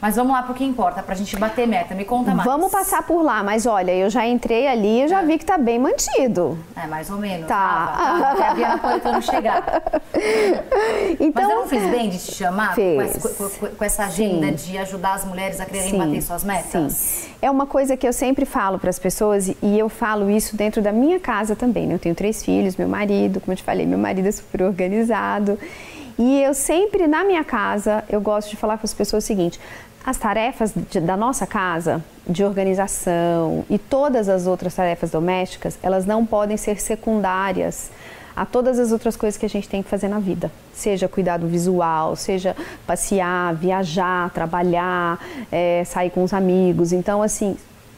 mas 0.00 0.16
vamos 0.16 0.32
lá 0.32 0.42
para 0.42 0.52
o 0.52 0.54
que 0.54 0.64
importa, 0.64 1.02
para 1.02 1.14
a 1.14 1.16
gente 1.16 1.36
bater 1.36 1.66
meta. 1.66 1.94
Me 1.94 2.04
conta 2.04 2.34
mais. 2.34 2.48
Vamos 2.48 2.72
passar 2.72 3.02
por 3.02 3.22
lá, 3.22 3.42
mas 3.42 3.66
olha, 3.66 3.92
eu 3.92 4.08
já 4.08 4.26
entrei 4.26 4.66
ali 4.66 5.02
e 5.02 5.08
já 5.08 5.20
é. 5.20 5.24
vi 5.26 5.36
que 5.36 5.44
está 5.44 5.58
bem 5.58 5.78
mantido. 5.78 6.58
É, 6.74 6.86
mais 6.86 7.10
ou 7.10 7.18
menos. 7.18 7.46
Tá. 7.46 7.92
Tava, 7.96 8.20
tava, 8.20 8.32
até 8.32 8.48
a 8.48 8.54
Bia 8.54 8.68
Napolitano 8.68 9.22
chegar. 9.22 9.82
Então, 11.18 11.42
mas 11.42 11.50
eu 11.50 11.60
não 11.60 11.66
fiz 11.66 11.82
bem 11.90 12.10
de 12.10 12.18
te 12.18 12.32
chamar 12.34 12.74
com 12.74 13.00
essa, 13.00 13.28
com, 13.28 13.68
com 13.68 13.84
essa, 13.84 14.04
agenda 14.04 14.46
Sim. 14.48 14.72
de 14.72 14.78
ajudar 14.78 15.14
as 15.14 15.24
mulheres 15.24 15.60
a 15.60 15.64
quererem 15.64 15.90
Sim. 15.90 15.98
bater 15.98 16.22
suas 16.22 16.44
metas? 16.44 16.92
Sim. 16.92 17.30
É 17.40 17.50
uma 17.50 17.66
coisa 17.66 17.96
que 17.96 18.06
eu 18.06 18.12
sempre 18.12 18.44
falo 18.44 18.78
para 18.78 18.90
as 18.90 18.98
pessoas 18.98 19.48
e 19.48 19.78
eu 19.78 19.88
falo 19.88 20.30
isso 20.30 20.56
dentro 20.56 20.82
da 20.82 20.92
minha 20.92 21.18
casa 21.18 21.56
também. 21.56 21.86
Né? 21.86 21.94
Eu 21.94 21.98
tenho 21.98 22.14
três 22.14 22.44
filhos, 22.44 22.76
meu 22.76 22.88
marido, 22.88 23.40
como 23.40 23.52
eu 23.52 23.56
te 23.56 23.62
falei, 23.62 23.86
meu 23.86 23.98
marido 23.98 24.28
é 24.28 24.32
super 24.32 24.62
organizado. 24.62 25.58
E 26.18 26.42
eu 26.42 26.52
sempre, 26.52 27.06
na 27.06 27.24
minha 27.24 27.42
casa, 27.42 28.04
eu 28.08 28.20
gosto 28.20 28.50
de 28.50 28.56
falar 28.56 28.76
com 28.76 28.84
as 28.84 28.92
pessoas 28.92 29.24
o 29.24 29.26
seguinte: 29.26 29.58
as 30.04 30.16
tarefas 30.16 30.72
de, 30.90 31.00
da 31.00 31.16
nossa 31.16 31.46
casa, 31.46 32.02
de 32.26 32.44
organização 32.44 33.64
e 33.68 33.78
todas 33.78 34.28
as 34.28 34.46
outras 34.46 34.74
tarefas 34.74 35.10
domésticas, 35.10 35.78
elas 35.82 36.06
não 36.06 36.24
podem 36.24 36.56
ser 36.56 36.80
secundárias 36.80 37.90
a 38.34 38.46
todas 38.46 38.78
as 38.78 38.92
outras 38.92 39.16
coisas 39.16 39.36
que 39.38 39.44
a 39.44 39.48
gente 39.48 39.68
tem 39.68 39.82
que 39.82 39.88
fazer 39.90 40.08
na 40.08 40.18
vida. 40.18 40.50
Seja 40.72 41.08
cuidado 41.08 41.46
visual, 41.46 42.16
seja 42.16 42.56
passear, 42.86 43.54
viajar, 43.54 44.30
trabalhar, 44.30 45.18
é, 45.52 45.82
sair 45.84 46.10
com 46.10 46.22
os 46.22 46.32
amigos. 46.32 46.92
Então, 46.92 47.22
assim, 47.22 47.56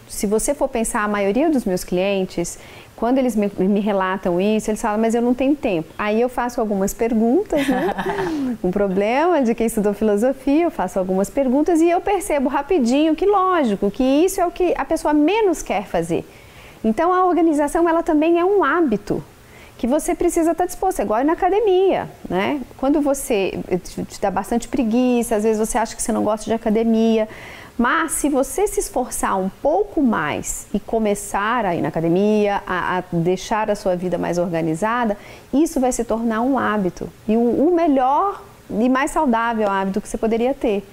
se 0.09 0.27
você 0.27 0.55
for 0.55 0.69
pensar, 0.69 1.05
a 1.05 1.09
maioria 1.09 1.49
dos 1.49 1.65
meus 1.65 1.85
clientes, 1.85 2.59
quando 3.03 3.19
eles 3.19 3.35
me, 3.35 3.51
me, 3.59 3.81
relatam 3.81 4.41
isso, 4.41 4.71
eles 4.71 4.81
falam, 4.81 4.97
mas 4.97 5.13
eu 5.13 5.21
não 5.21 5.35
tenho 5.35 5.57
tempo. 5.57 5.93
Aí 5.99 6.21
eu 6.21 6.29
faço 6.29 6.61
algumas 6.61 6.95
perguntas, 6.95 7.67
né? 7.67 7.93
um 8.63 8.71
problema 8.71 9.43
de 9.43 9.57
quem 9.57 9.67
estudou 9.67 9.93
filosofia, 9.93 10.63
eu 10.63 10.71
faço 10.71 11.01
algumas 11.01 11.29
perguntas 11.29 11.81
e 11.81 11.91
eu 11.91 12.01
percebo 12.01 12.49
rapidinho 12.49 13.17
que, 13.17 13.27
lógico, 13.27 13.91
que 13.91 14.05
isso 14.05 14.41
é 14.41 14.47
o 14.47 14.53
que 14.53 14.73
a 14.77 14.85
pessoa 14.85 15.13
menos 15.13 15.63
quer 15.63 15.85
fazer. 15.85 16.25
Então 16.85 17.13
a 17.13 17.25
organização, 17.25 17.89
ela 17.89 18.05
também 18.05 18.39
é 18.39 18.45
um 18.45 18.63
hábito 18.63 19.21
que 19.77 19.87
você 19.89 20.15
precisa 20.15 20.53
estar 20.53 20.67
disposto, 20.67 21.01
é 21.01 21.03
igual 21.03 21.25
na 21.25 21.33
academia, 21.33 22.09
né? 22.31 22.61
Quando 22.77 23.01
você 23.01 23.59
te 24.07 24.21
dá 24.21 24.31
bastante 24.31 24.69
preguiça, 24.69 25.35
às 25.35 25.43
vezes 25.43 25.59
você 25.59 25.77
acha 25.77 25.97
que 25.97 26.03
você 26.03 26.13
não 26.13 26.23
gosta 26.23 26.45
de 26.45 26.53
academia, 26.53 27.29
mas 27.79 28.13
se 28.13 28.29
você 28.29 28.67
se 28.67 28.81
esforçar 28.81 29.39
um 29.39 29.49
pouco 29.63 30.03
mais 30.03 30.67
e 30.75 30.81
começar 30.81 31.65
a 31.65 31.75
ir 31.75 31.81
na 31.81 31.89
academia, 31.89 32.63
a, 32.67 32.99
a 32.99 33.03
deixar 33.13 33.71
a 33.71 33.75
sua 33.75 33.97
vida 33.97 34.19
mais 34.19 34.39
organizada, 34.39 35.17
isso 35.53 35.81
vai 35.81 35.91
se 35.91 36.05
tornar 36.05 36.43
um 36.43 36.59
hábito 36.59 37.09
e 37.27 37.37
o, 37.37 37.69
o 37.69 37.75
melhor 37.75 38.43
e 38.71 38.89
mais 38.89 39.11
saudável 39.11 39.69
hábito 39.69 40.01
que 40.01 40.09
você 40.09 40.19
poderia 40.19 40.55
ter. 40.55 40.87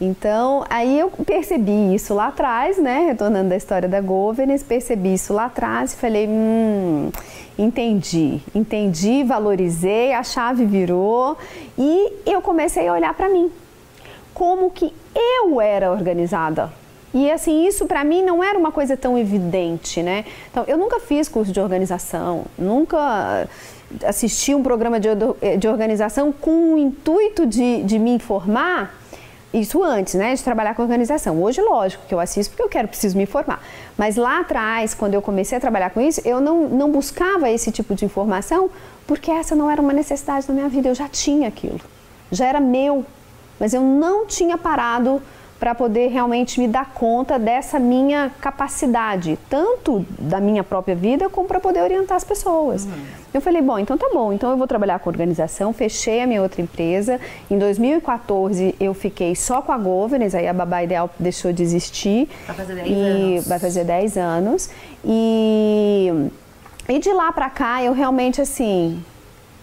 Então, 0.00 0.64
aí 0.68 0.98
eu 0.98 1.08
percebi 1.24 1.94
isso 1.94 2.14
lá 2.14 2.26
atrás, 2.26 2.78
né? 2.78 3.06
Retornando 3.06 3.50
da 3.50 3.56
história 3.56 3.88
da 3.88 4.00
governance, 4.00 4.64
percebi 4.64 5.14
isso 5.14 5.32
lá 5.32 5.44
atrás 5.44 5.92
e 5.92 5.96
falei, 5.96 6.26
hum, 6.28 7.10
entendi, 7.56 8.40
entendi, 8.54 9.22
valorizei, 9.22 10.12
a 10.12 10.22
chave 10.22 10.64
virou 10.64 11.38
e 11.78 12.12
eu 12.26 12.42
comecei 12.42 12.88
a 12.88 12.92
olhar 12.92 13.14
para 13.14 13.28
mim 13.28 13.50
como 14.34 14.70
que 14.70 14.92
eu 15.14 15.60
era 15.60 15.90
organizada. 15.90 16.70
E 17.14 17.30
assim, 17.30 17.64
isso 17.64 17.86
para 17.86 18.02
mim 18.02 18.24
não 18.24 18.42
era 18.42 18.58
uma 18.58 18.72
coisa 18.72 18.96
tão 18.96 19.16
evidente, 19.16 20.02
né? 20.02 20.24
Então, 20.50 20.64
eu 20.66 20.76
nunca 20.76 20.98
fiz 20.98 21.28
curso 21.28 21.52
de 21.52 21.60
organização, 21.60 22.44
nunca 22.58 23.48
assisti 24.04 24.52
um 24.52 24.62
programa 24.64 24.98
de, 24.98 25.08
de 25.58 25.68
organização 25.68 26.32
com 26.32 26.74
o 26.74 26.78
intuito 26.78 27.46
de, 27.46 27.84
de 27.84 27.98
me 28.00 28.10
informar. 28.10 28.98
Isso 29.52 29.84
antes, 29.84 30.14
né, 30.14 30.34
de 30.34 30.42
trabalhar 30.42 30.74
com 30.74 30.82
organização. 30.82 31.40
Hoje, 31.40 31.62
lógico 31.62 32.04
que 32.08 32.12
eu 32.12 32.18
assisto 32.18 32.50
porque 32.50 32.64
eu 32.64 32.68
quero, 32.68 32.88
preciso 32.88 33.16
me 33.16 33.22
informar. 33.22 33.62
Mas 33.96 34.16
lá 34.16 34.40
atrás, 34.40 34.94
quando 34.94 35.14
eu 35.14 35.22
comecei 35.22 35.56
a 35.56 35.60
trabalhar 35.60 35.90
com 35.90 36.00
isso, 36.00 36.20
eu 36.24 36.40
não, 36.40 36.68
não 36.68 36.90
buscava 36.90 37.48
esse 37.48 37.70
tipo 37.70 37.94
de 37.94 38.04
informação 38.04 38.68
porque 39.06 39.30
essa 39.30 39.54
não 39.54 39.70
era 39.70 39.80
uma 39.80 39.92
necessidade 39.92 40.48
da 40.48 40.52
minha 40.52 40.68
vida. 40.68 40.88
Eu 40.88 40.94
já 40.96 41.08
tinha 41.08 41.46
aquilo, 41.46 41.80
já 42.32 42.46
era 42.46 42.58
meu 42.58 43.06
mas 43.58 43.74
eu 43.74 43.82
não 43.82 44.26
tinha 44.26 44.56
parado 44.58 45.20
para 45.58 45.74
poder 45.74 46.08
realmente 46.08 46.60
me 46.60 46.68
dar 46.68 46.92
conta 46.92 47.38
dessa 47.38 47.78
minha 47.78 48.30
capacidade, 48.40 49.38
tanto 49.48 50.04
da 50.18 50.40
minha 50.40 50.62
própria 50.62 50.94
vida 50.94 51.30
como 51.30 51.48
para 51.48 51.58
poder 51.58 51.80
orientar 51.80 52.16
as 52.16 52.24
pessoas. 52.24 52.84
Uhum. 52.84 52.92
Eu 53.32 53.40
falei, 53.40 53.62
bom, 53.62 53.78
então 53.78 53.96
tá 53.96 54.10
bom, 54.12 54.32
então 54.32 54.50
eu 54.50 54.56
vou 54.56 54.66
trabalhar 54.66 54.98
com 54.98 55.08
organização, 55.08 55.72
fechei 55.72 56.20
a 56.20 56.26
minha 56.26 56.42
outra 56.42 56.60
empresa. 56.60 57.18
Em 57.50 57.58
2014 57.58 58.74
eu 58.78 58.92
fiquei 58.92 59.34
só 59.34 59.62
com 59.62 59.72
a 59.72 59.78
Governance, 59.78 60.36
aí 60.36 60.46
a 60.46 60.52
Babá 60.52 60.82
Ideal 60.82 61.08
deixou 61.18 61.52
de 61.52 61.62
existir. 61.62 62.28
Vai 62.46 62.56
fazer 62.56 62.74
10 62.74 62.88
e 62.88 62.92
anos. 62.92 63.46
Vai 63.46 63.58
fazer 63.58 63.84
10 63.84 64.16
anos. 64.18 64.70
E 65.02 66.30
E 66.88 66.98
de 66.98 67.10
lá 67.12 67.32
para 67.32 67.48
cá, 67.48 67.82
eu 67.82 67.94
realmente, 67.94 68.42
assim, 68.42 69.02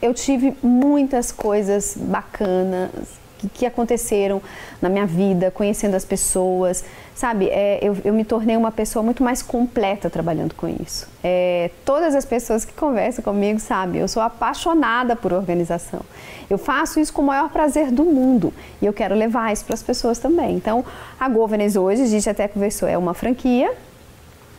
eu 0.02 0.14
tive 0.14 0.56
muitas 0.64 1.32
coisas 1.32 1.96
bacanas 1.96 3.21
que, 3.50 3.66
aconteceram 3.66 4.42
na 4.82 4.90
minha 4.90 5.06
vida, 5.06 5.52
conhecendo 5.52 5.96
as 5.96 6.06
pessoas, 6.06 6.84
sabe? 7.16 7.48
É, 7.50 7.80
eu, 7.82 7.98
eu, 8.04 8.14
me 8.14 8.24
tornei 8.24 8.56
uma 8.58 8.72
pessoa 8.72 9.04
muito 9.04 9.24
mais 9.24 9.42
completa 9.42 10.10
trabalhando 10.10 10.54
com 10.56 10.68
isso. 10.68 11.08
É, 11.24 11.72
todas 11.86 12.16
as 12.16 12.26
pessoas 12.26 12.66
que 12.66 12.74
conversam 12.74 13.24
comigo 13.24 13.60
sabem, 13.60 14.02
eu 14.02 14.08
sou 14.08 14.22
apaixonada 14.22 15.16
por 15.16 15.34
organização. 15.34 16.02
Eu 16.50 16.58
faço 16.58 17.00
isso 17.00 17.14
com 17.14 17.22
o 17.22 17.26
maior 17.26 17.50
prazer 17.50 17.92
do 17.92 18.04
mundo 18.04 18.54
e 18.82 18.86
eu 18.86 18.94
quero 18.94 19.16
levar 19.16 19.52
isso 19.54 19.66
para 19.66 19.74
as 19.74 19.84
pessoas 19.84 20.20
também. 20.20 20.56
Então, 20.56 20.84
a 21.20 21.30
Governance 21.30 21.78
hoje, 21.78 22.04
a 22.04 22.08
gente 22.08 22.30
até 22.30 22.48
conversou, 22.48 22.88
é 22.88 22.98
uma 22.98 23.14
franquia 23.14 23.74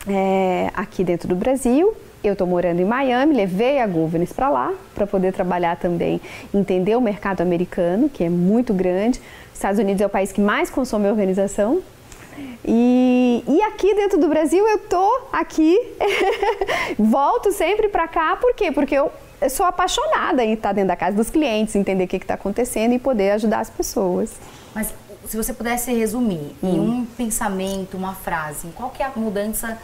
é, 0.07 0.69
aqui 0.73 1.03
dentro 1.03 1.27
do 1.27 1.35
Brasil 1.35 1.95
eu 2.23 2.33
estou 2.33 2.47
morando 2.47 2.79
em 2.79 2.85
Miami, 2.85 3.35
levei 3.35 3.79
a 3.79 3.87
Governance 3.87 4.33
para 4.33 4.49
lá 4.49 4.73
para 4.95 5.05
poder 5.05 5.33
trabalhar 5.33 5.75
também, 5.77 6.21
entender 6.53 6.95
o 6.95 7.01
mercado 7.01 7.41
americano, 7.41 8.09
que 8.09 8.23
é 8.23 8.29
muito 8.29 8.73
grande. 8.73 9.21
Estados 9.53 9.79
Unidos 9.79 10.01
é 10.01 10.05
o 10.05 10.09
país 10.09 10.31
que 10.31 10.41
mais 10.41 10.69
consome 10.69 11.09
organização. 11.09 11.81
E, 12.65 13.43
e 13.47 13.61
aqui 13.63 13.93
dentro 13.93 14.19
do 14.19 14.27
Brasil 14.27 14.65
eu 14.67 14.79
tô 14.79 15.27
aqui, 15.31 15.77
volto 16.97 17.51
sempre 17.51 17.87
para 17.87 18.07
cá, 18.07 18.35
por 18.37 18.55
quê? 18.55 18.71
Porque 18.71 18.95
eu, 18.95 19.11
eu 19.41 19.49
sou 19.49 19.65
apaixonada 19.65 20.43
em 20.43 20.53
estar 20.53 20.71
dentro 20.71 20.87
da 20.87 20.95
casa 20.95 21.15
dos 21.15 21.29
clientes, 21.29 21.75
entender 21.75 22.05
o 22.05 22.07
que 22.07 22.15
está 22.15 22.33
acontecendo 22.33 22.93
e 22.93 22.99
poder 22.99 23.31
ajudar 23.31 23.59
as 23.59 23.69
pessoas. 23.69 24.31
Mas 24.73 24.93
se 25.27 25.37
você 25.37 25.53
pudesse 25.53 25.93
resumir 25.93 26.55
hum. 26.63 26.75
em 26.75 26.79
um 26.79 27.05
pensamento, 27.05 27.95
uma 27.95 28.13
frase, 28.13 28.67
qual 28.75 28.89
que 28.89 29.03
é 29.03 29.05
a 29.05 29.11
mudança 29.15 29.77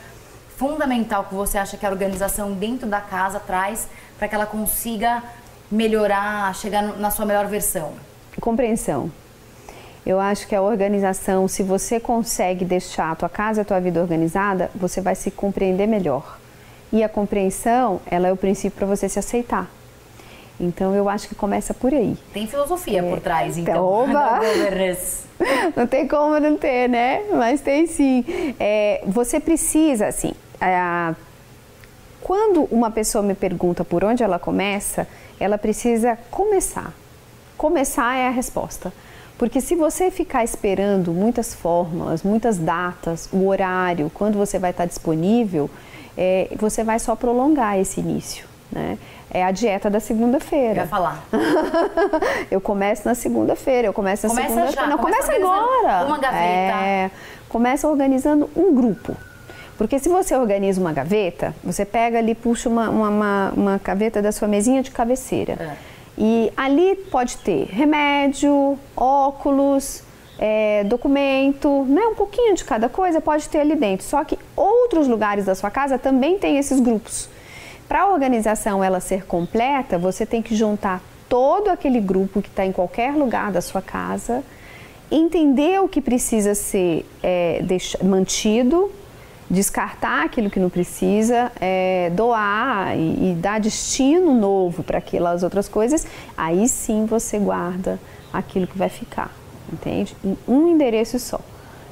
fundamental 0.59 1.23
que 1.23 1.33
você 1.33 1.57
acha 1.57 1.77
que 1.77 1.85
a 1.85 1.89
organização 1.89 2.51
dentro 2.51 2.85
da 2.85 2.99
casa 2.99 3.39
traz 3.39 3.87
para 4.17 4.27
que 4.27 4.35
ela 4.35 4.45
consiga 4.45 5.23
melhorar, 5.71 6.53
chegar 6.53 6.83
na 6.97 7.09
sua 7.09 7.25
melhor 7.25 7.47
versão? 7.47 7.93
Compreensão. 8.41 9.09
Eu 10.05 10.19
acho 10.19 10.47
que 10.47 10.55
a 10.55 10.61
organização, 10.61 11.47
se 11.47 11.63
você 11.63 11.97
consegue 11.97 12.65
deixar 12.65 13.11
a 13.11 13.15
tua 13.15 13.29
casa, 13.29 13.61
a 13.61 13.65
tua 13.65 13.79
vida 13.79 14.01
organizada, 14.01 14.69
você 14.75 14.99
vai 14.99 15.15
se 15.15 15.31
compreender 15.31 15.87
melhor. 15.87 16.37
E 16.91 17.03
a 17.03 17.07
compreensão, 17.07 18.01
ela 18.05 18.27
é 18.27 18.31
o 18.31 18.37
princípio 18.37 18.77
para 18.77 18.87
você 18.87 19.07
se 19.07 19.17
aceitar. 19.17 19.69
Então 20.59 20.93
eu 20.93 21.07
acho 21.07 21.29
que 21.29 21.35
começa 21.35 21.73
por 21.73 21.93
aí. 21.93 22.17
Tem 22.33 22.45
filosofia 22.47 22.99
é, 22.99 23.09
por 23.09 23.21
trás, 23.21 23.57
então. 23.57 23.81
Oba! 23.81 24.41
não 25.73 25.87
tem 25.87 26.05
como 26.05 26.37
não 26.37 26.57
ter, 26.57 26.89
né? 26.89 27.21
Mas 27.31 27.61
tem 27.61 27.87
sim. 27.87 28.25
É, 28.59 29.01
você 29.05 29.39
precisa, 29.39 30.07
assim, 30.07 30.33
é, 30.61 31.15
quando 32.21 32.63
uma 32.71 32.91
pessoa 32.91 33.23
me 33.23 33.33
pergunta 33.33 33.83
por 33.83 34.03
onde 34.03 34.23
ela 34.23 34.37
começa, 34.37 35.07
ela 35.39 35.57
precisa 35.57 36.17
começar. 36.29 36.93
Começar 37.57 38.15
é 38.15 38.27
a 38.27 38.31
resposta. 38.31 38.91
Porque 39.37 39.61
se 39.61 39.73
você 39.73 40.11
ficar 40.11 40.43
esperando 40.43 41.13
muitas 41.13 41.53
fórmulas, 41.53 42.23
muitas 42.23 42.57
datas, 42.57 43.29
o 43.31 43.47
horário, 43.47 44.11
quando 44.13 44.37
você 44.37 44.59
vai 44.59 44.71
estar 44.71 44.85
disponível, 44.85 45.69
é, 46.17 46.49
você 46.57 46.83
vai 46.83 46.99
só 46.99 47.15
prolongar 47.15 47.79
esse 47.79 48.01
início. 48.01 48.45
Né? 48.69 48.97
É 49.31 49.43
a 49.43 49.51
dieta 49.51 49.89
da 49.89 50.01
segunda-feira. 50.01 50.81
Vai 50.81 50.87
falar. 50.87 51.23
eu 52.51 52.59
começo 52.59 53.07
na 53.07 53.15
segunda-feira, 53.15 53.87
eu 53.87 53.93
começo 53.93 54.27
na 54.27 54.33
segunda-feira. 54.33 54.87
Não, 54.87 54.97
começa, 54.97 55.27
começa 55.27 55.45
agora. 55.45 56.05
Uma 56.05 56.17
gaveta. 56.17 56.43
É, 56.43 57.11
começa 57.47 57.87
organizando 57.87 58.49
um 58.55 58.75
grupo. 58.75 59.15
Porque 59.79 59.97
se 59.97 60.09
você 60.09 60.35
organiza 60.35 60.81
uma 60.81 60.91
gaveta, 60.91 61.55
você 61.63 61.85
pega 61.85 62.17
ali, 62.17 62.35
puxa 62.35 62.67
uma, 62.67 62.89
uma, 62.89 63.53
uma, 63.55 63.81
gaveta 63.81 64.21
da 64.21 64.29
sua 64.29 64.45
mesinha 64.45 64.83
de 64.83 64.91
cabeceira. 64.91 65.53
É. 65.53 65.77
E 66.17 66.51
ali 66.57 66.97
pode 67.09 67.37
ter 67.37 67.63
remédio, 67.71 68.77
óculos, 68.93 70.03
é, 70.37 70.83
documento, 70.83 71.85
né? 71.85 72.01
um 72.07 72.13
pouquinho 72.13 72.55
de 72.55 72.65
cada 72.65 72.89
coisa 72.89 73.21
pode 73.21 73.47
ter 73.47 73.61
ali 73.61 73.73
dentro. 73.73 74.05
Só 74.05 74.21
que 74.25 74.37
outros 74.53 75.07
lugares 75.07 75.45
da 75.45 75.55
sua 75.55 75.71
casa 75.71 75.97
também 75.97 76.37
tem 76.37 76.57
esses 76.57 76.81
grupos. 76.81 77.29
Para 77.87 78.01
a 78.01 78.07
organização 78.09 78.83
ela 78.83 78.99
ser 78.99 79.25
completa, 79.25 79.97
você 79.97 80.25
tem 80.25 80.41
que 80.41 80.57
juntar 80.57 81.01
todo 81.29 81.69
aquele 81.69 82.01
grupo 82.01 82.41
que 82.41 82.49
está 82.49 82.65
em 82.65 82.73
qualquer 82.73 83.13
lugar 83.13 83.49
da 83.49 83.61
sua 83.61 83.81
casa, 83.81 84.43
entender 85.09 85.79
o 85.79 85.87
que 85.87 86.01
precisa 86.01 86.53
ser 86.53 87.05
é, 87.23 87.61
mantido 88.03 88.91
descartar 89.49 90.25
aquilo 90.25 90.49
que 90.49 90.59
não 90.59 90.69
precisa, 90.69 91.51
é, 91.59 92.11
doar 92.11 92.95
e, 92.97 93.31
e, 93.31 93.35
dar 93.35 93.59
destino 93.59 94.33
novo 94.33 94.83
para 94.83 94.99
aquelas 94.99 95.41
outras 95.41 95.67
coisas, 95.67 96.05
aí 96.37 96.67
sim 96.67 97.05
você 97.05 97.39
guarda 97.39 97.99
aquilo 98.31 98.67
que 98.67 98.77
vai 98.77 98.89
ficar, 98.89 99.33
entende? 99.71 100.15
Em 100.23 100.37
um 100.47 100.67
endereço 100.67 101.17
só. 101.17 101.39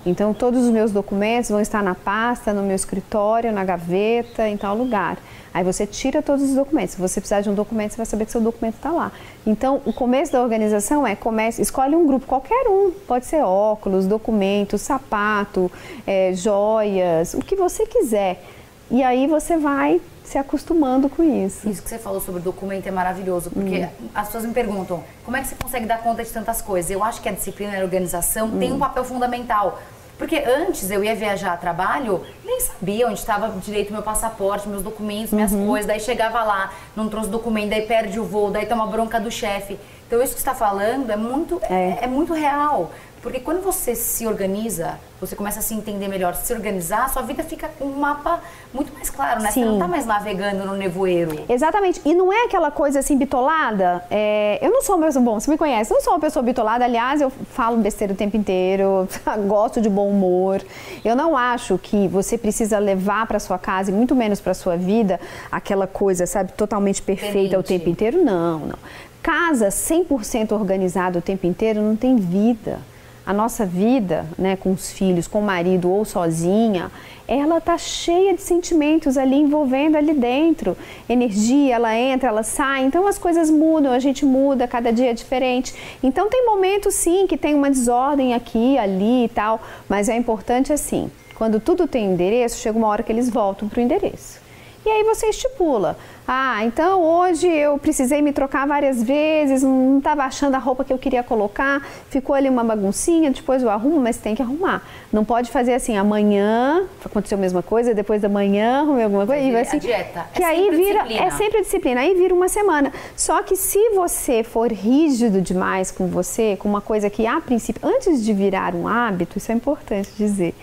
Então, 0.07 0.33
todos 0.33 0.63
os 0.63 0.71
meus 0.71 0.91
documentos 0.91 1.49
vão 1.49 1.59
estar 1.59 1.83
na 1.83 1.93
pasta, 1.93 2.53
no 2.53 2.63
meu 2.63 2.75
escritório, 2.75 3.51
na 3.51 3.65
gaveta, 3.65 4.47
em 4.47 4.55
tal 4.55 4.75
lugar. 4.75 5.17
Aí 5.53 5.65
você 5.65 5.85
tira 5.85 6.21
todos 6.21 6.49
os 6.49 6.55
documentos. 6.55 6.95
Se 6.95 7.01
você 7.01 7.19
precisar 7.19 7.41
de 7.41 7.49
um 7.49 7.53
documento, 7.53 7.91
você 7.91 7.97
vai 7.97 8.05
saber 8.05 8.25
que 8.25 8.31
seu 8.31 8.39
documento 8.39 8.75
está 8.75 8.89
lá. 8.89 9.11
Então, 9.45 9.81
o 9.85 9.91
começo 9.91 10.31
da 10.31 10.41
organização 10.41 11.05
é 11.05 11.13
comece, 11.13 11.61
escolhe 11.61 11.93
um 11.93 12.07
grupo, 12.07 12.25
qualquer 12.25 12.67
um. 12.69 12.91
Pode 13.05 13.25
ser 13.25 13.43
óculos, 13.43 14.05
documentos, 14.05 14.81
sapato, 14.81 15.69
é, 16.05 16.31
joias, 16.33 17.33
o 17.33 17.39
que 17.39 17.55
você 17.57 17.85
quiser. 17.85 18.41
E 18.89 19.03
aí 19.03 19.27
você 19.27 19.57
vai 19.57 19.99
se 20.23 20.37
acostumando 20.37 21.09
com 21.09 21.23
isso. 21.23 21.67
Isso 21.69 21.81
que 21.81 21.89
você 21.89 21.97
falou 21.97 22.21
sobre 22.21 22.39
o 22.39 22.43
documento 22.43 22.87
é 22.87 22.91
maravilhoso, 22.91 23.49
porque 23.49 23.85
hum. 23.85 24.07
as 24.13 24.27
pessoas 24.27 24.45
me 24.45 24.53
perguntam 24.53 25.03
como 25.25 25.35
é 25.35 25.41
que 25.41 25.47
você 25.47 25.55
consegue 25.55 25.85
dar 25.85 25.99
conta 25.99 26.23
de 26.23 26.29
tantas 26.29 26.61
coisas. 26.61 26.91
Eu 26.91 27.03
acho 27.03 27.21
que 27.21 27.27
a 27.27 27.31
disciplina 27.31 27.73
e 27.77 27.81
a 27.81 27.83
organização 27.83 28.47
hum. 28.47 28.59
tem 28.59 28.71
um 28.71 28.79
papel 28.79 29.03
fundamental. 29.03 29.79
Porque 30.17 30.38
antes 30.38 30.89
eu 30.89 31.03
ia 31.03 31.15
viajar 31.15 31.53
a 31.53 31.57
trabalho, 31.57 32.24
nem 32.43 32.59
sabia 32.59 33.07
onde 33.07 33.19
estava 33.19 33.50
direito 33.59 33.93
meu 33.93 34.01
passaporte, 34.01 34.67
meus 34.67 34.81
documentos, 34.81 35.31
minhas 35.31 35.51
uhum. 35.51 35.67
coisas. 35.67 35.86
Daí 35.86 36.00
chegava 36.00 36.43
lá, 36.43 36.74
não 36.95 37.07
trouxe 37.07 37.29
documento, 37.29 37.69
daí 37.69 37.83
perde 37.83 38.19
o 38.19 38.24
voo, 38.24 38.50
daí 38.50 38.65
toma 38.65 38.88
bronca 38.88 39.19
do 39.19 39.29
chefe. 39.29 39.77
Então 40.07 40.21
isso 40.21 40.33
que 40.33 40.41
você 40.41 40.50
está 40.50 40.55
falando 40.55 41.12
é 41.12 41.15
muito, 41.15 41.62
é. 41.69 42.00
é 42.01 42.07
muito 42.07 42.33
real. 42.33 42.91
Porque 43.27 43.41
quando 43.41 43.62
você 43.62 43.93
se 43.93 44.25
organiza, 44.25 44.98
você 45.19 45.36
começa 45.36 45.60
a 45.60 45.62
se 45.62 45.74
entender 45.74 46.07
melhor, 46.07 46.34
se 46.34 46.53
organizar, 46.53 47.10
sua 47.10 47.24
vida 47.24 47.43
fica 47.43 47.67
com 47.67 47.84
um 47.84 48.00
mapa 48.00 48.39
muito 48.74 48.93
mais 48.93 49.10
claro, 49.10 49.41
né? 49.41 49.51
Sim. 49.51 49.63
Você 49.63 49.65
não 49.65 49.74
está 49.74 49.86
mais 49.86 50.05
navegando 50.05 50.65
no 50.65 50.77
nevoeiro. 50.77 51.43
Exatamente. 51.50 52.00
E 52.05 52.13
não 52.13 52.31
é 52.31 52.46
aquela 52.46 52.72
coisa 52.72 53.00
assim 53.00 53.17
bitolada. 53.17 54.01
É... 54.10 54.57
Eu 54.62 54.72
não 54.72 54.81
sou 54.81 54.96
uma 54.96 55.05
pessoa, 55.05 55.25
bom, 55.25 55.38
você 55.38 55.51
me 55.51 55.57
conhece, 55.57 55.91
eu 55.91 55.96
não 55.96 56.01
sou 56.01 56.13
uma 56.13 56.22
pessoa 56.22 56.41
bitolada. 56.41 56.86
Aliás, 56.86 57.19
eu 57.19 57.29
falo 57.29 57.75
besteira 57.75 58.13
o 58.13 58.15
tempo 58.15 58.38
inteiro, 58.38 59.10
gosto 59.46 59.81
de 59.81 59.89
bom 59.89 60.07
humor. 60.07 60.63
Eu 61.03 61.13
não 61.13 61.36
acho 61.36 61.77
que 61.77 62.07
você 62.07 62.38
precisa 62.38 62.79
levar 62.79 63.27
para 63.27 63.39
sua 63.41 63.60
casa 63.60 63.91
e 63.91 63.93
muito 63.93 64.15
menos 64.15 64.39
para 64.39 64.53
sua 64.53 64.77
vida 64.77 65.19
aquela 65.51 65.86
coisa, 65.86 66.25
sabe, 66.25 66.53
totalmente 66.53 67.01
perfeita 67.01 67.60
o 67.60 67.63
tempo 67.63 67.89
inteiro. 67.89 68.24
Não, 68.24 68.60
não. 68.60 68.79
Casa 69.22 69.67
100% 69.67 70.53
organizada 70.53 71.19
o 71.19 71.22
tempo 71.22 71.46
inteiro 71.46 71.81
não 71.81 71.98
tem 71.98 72.15
vida 72.15 72.79
a 73.27 73.34
nossa 73.34 73.65
vida, 73.65 74.25
né, 74.38 74.55
com 74.55 74.72
os 74.72 74.89
filhos, 74.89 75.27
com 75.27 75.39
o 75.39 75.43
marido 75.43 75.91
ou 75.91 76.05
sozinha, 76.05 76.89
ela 77.27 77.60
tá 77.60 77.77
cheia 77.77 78.34
de 78.34 78.41
sentimentos 78.41 79.17
ali 79.17 79.36
envolvendo 79.36 79.98
ali 79.98 80.13
dentro. 80.13 80.77
Energia, 81.10 81.75
ela 81.75 81.93
entra, 81.93 82.29
ela 82.29 82.41
sai. 82.41 82.86
Então 82.86 83.05
as 83.05 83.17
coisas 83.17 83.51
mudam, 83.51 83.91
a 83.91 84.00
gente 84.00 84.25
muda, 84.25 84.65
cada 84.65 84.93
dia 84.93 85.10
é 85.10 85.13
diferente. 85.13 85.75
Então 86.01 86.29
tem 86.29 86.46
momentos 86.46 86.96
sim 86.96 87.27
que 87.27 87.36
tem 87.36 87.53
uma 87.53 87.69
desordem 87.69 88.34
aqui, 88.34 88.77
ali 88.77 89.25
e 89.25 89.27
tal, 89.27 89.60
mas 89.89 90.07
é 90.07 90.15
importante 90.15 90.72
assim, 90.72 91.12
quando 91.36 91.60
tudo 91.60 91.86
tem 91.86 92.05
endereço, 92.05 92.62
chega 92.62 92.77
uma 92.77 92.88
hora 92.88 93.03
que 93.03 93.12
eles 93.12 93.29
voltam 93.29 93.67
para 93.67 93.79
o 93.79 93.84
endereço. 93.84 94.46
E 94.88 94.89
aí 94.89 95.03
você 95.03 95.27
estipula. 95.27 95.98
Ah, 96.25 96.63
então 96.63 97.03
hoje 97.03 97.46
eu 97.46 97.77
precisei 97.77 98.22
me 98.22 98.32
trocar 98.32 98.65
várias 98.65 99.03
vezes, 99.03 99.62
não 99.62 99.98
estava 99.98 100.24
achando 100.24 100.56
a 100.56 100.60
roupa 100.60 100.86
que 100.86 100.94
eu 100.94 100.98
queria 100.98 101.22
colocar, 101.22 101.86
ficou 102.10 102.34
ali 102.34 102.48
uma 102.48 102.63
baguncinha, 102.63 103.29
depois 103.29 103.62
eu 103.62 103.70
arrumo, 103.70 104.00
mas 104.00 104.15
tem 104.15 104.34
que 104.34 104.41
arrumar. 104.41 104.82
Não 105.12 105.25
pode 105.25 105.51
fazer 105.51 105.74
assim, 105.74 105.98
amanhã 105.98 106.86
aconteceu 107.03 107.38
a 107.38 107.41
mesma 107.41 107.62
coisa, 107.62 107.94
depois 107.94 108.22
da 108.22 108.29
manhã 108.29 108.79
arrumei 108.79 109.03
alguma 109.03 109.27
coisa. 109.27 109.41
e 109.41 109.51
vai 109.51 109.62
assim, 109.63 109.75
a 109.75 109.79
dieta. 109.82 110.25
Que 110.34 110.41
é 110.41 110.46
aí 110.46 110.70
vira, 110.72 111.03
disciplina. 111.03 111.25
é 111.25 111.32
sempre 111.32 111.62
disciplina, 111.62 112.00
aí 112.00 112.13
vira 112.13 112.34
uma 112.34 112.48
semana. 112.48 112.94
Só 113.13 113.44
que 113.44 113.58
se 113.58 113.89
você 113.89 114.41
for 114.41 114.72
rígido 114.72 115.41
demais 115.41 115.91
com 115.91 116.08
você, 116.08 116.56
com 116.58 116.70
uma 116.70 116.82
coisa 116.82 117.10
que 117.10 117.27
a 117.27 117.41
princípio, 117.41 117.82
antes 117.86 118.24
de 118.24 118.32
virar 118.32 118.74
um 118.74 118.88
hábito, 118.88 119.38
isso 119.38 119.51
é 119.51 119.56
importante 119.56 120.12
dizer 120.17 120.56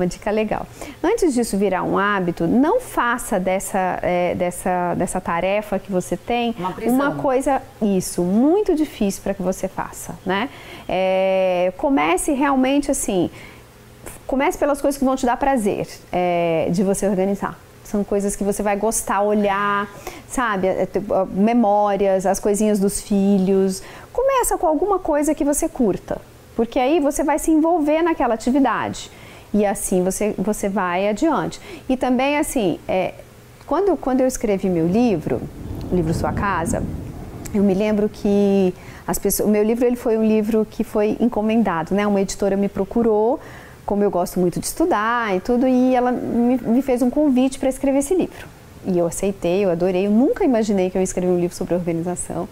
uma 0.00 0.06
dica 0.06 0.30
legal. 0.30 0.66
Antes 1.02 1.34
disso 1.34 1.58
virar 1.58 1.82
um 1.82 1.98
hábito, 1.98 2.46
não 2.46 2.80
faça 2.80 3.38
dessa, 3.38 3.98
é, 4.02 4.34
dessa, 4.34 4.94
dessa 4.94 5.20
tarefa 5.20 5.78
que 5.78 5.92
você 5.92 6.16
tem 6.16 6.54
uma, 6.58 6.74
uma 7.08 7.14
coisa, 7.16 7.60
isso, 7.82 8.22
muito 8.22 8.74
difícil 8.74 9.22
para 9.22 9.34
que 9.34 9.42
você 9.42 9.68
faça, 9.68 10.18
né? 10.24 10.48
É, 10.88 11.72
comece 11.76 12.32
realmente 12.32 12.90
assim, 12.90 13.30
comece 14.26 14.56
pelas 14.58 14.80
coisas 14.80 14.98
que 14.98 15.04
vão 15.04 15.14
te 15.14 15.26
dar 15.26 15.36
prazer 15.36 15.86
é, 16.10 16.68
de 16.70 16.82
você 16.82 17.06
organizar 17.06 17.58
são 17.82 18.04
coisas 18.04 18.36
que 18.36 18.44
você 18.44 18.62
vai 18.62 18.76
gostar, 18.76 19.20
olhar, 19.20 19.88
sabe? 20.28 20.68
É, 20.68 20.88
memórias, 21.32 22.24
as 22.24 22.38
coisinhas 22.38 22.78
dos 22.78 23.00
filhos. 23.00 23.82
Começa 24.12 24.56
com 24.56 24.64
alguma 24.64 25.00
coisa 25.00 25.34
que 25.34 25.44
você 25.44 25.68
curta, 25.68 26.20
porque 26.54 26.78
aí 26.78 27.00
você 27.00 27.24
vai 27.24 27.40
se 27.40 27.50
envolver 27.50 28.00
naquela 28.00 28.34
atividade 28.34 29.10
e 29.52 29.66
assim 29.66 30.02
você, 30.02 30.34
você 30.38 30.68
vai 30.68 31.08
adiante. 31.08 31.60
E 31.88 31.96
também, 31.96 32.38
assim, 32.38 32.78
é, 32.88 33.14
quando, 33.66 33.96
quando 33.96 34.20
eu 34.20 34.26
escrevi 34.26 34.68
meu 34.68 34.86
livro, 34.86 35.40
o 35.90 35.94
livro 35.94 36.14
Sua 36.14 36.32
Casa, 36.32 36.82
eu 37.52 37.62
me 37.62 37.74
lembro 37.74 38.08
que 38.08 38.72
as 39.06 39.18
pessoas, 39.18 39.48
o 39.48 39.52
meu 39.52 39.62
livro 39.62 39.84
ele 39.84 39.96
foi 39.96 40.16
um 40.16 40.24
livro 40.24 40.66
que 40.68 40.84
foi 40.84 41.16
encomendado, 41.20 41.94
né? 41.94 42.06
Uma 42.06 42.20
editora 42.20 42.56
me 42.56 42.68
procurou, 42.68 43.40
como 43.84 44.04
eu 44.04 44.10
gosto 44.10 44.38
muito 44.38 44.60
de 44.60 44.66
estudar 44.66 45.36
e 45.36 45.40
tudo, 45.40 45.66
e 45.66 45.94
ela 45.94 46.12
me, 46.12 46.56
me 46.58 46.82
fez 46.82 47.02
um 47.02 47.10
convite 47.10 47.58
para 47.58 47.68
escrever 47.68 47.98
esse 47.98 48.14
livro. 48.14 48.46
E 48.86 48.96
eu 48.96 49.06
aceitei, 49.06 49.64
eu 49.64 49.70
adorei, 49.70 50.06
eu 50.06 50.10
nunca 50.10 50.44
imaginei 50.44 50.90
que 50.90 50.96
eu 50.96 51.00
ia 51.00 51.04
escrever 51.04 51.32
um 51.32 51.40
livro 51.40 51.56
sobre 51.56 51.74
organização 51.74 52.48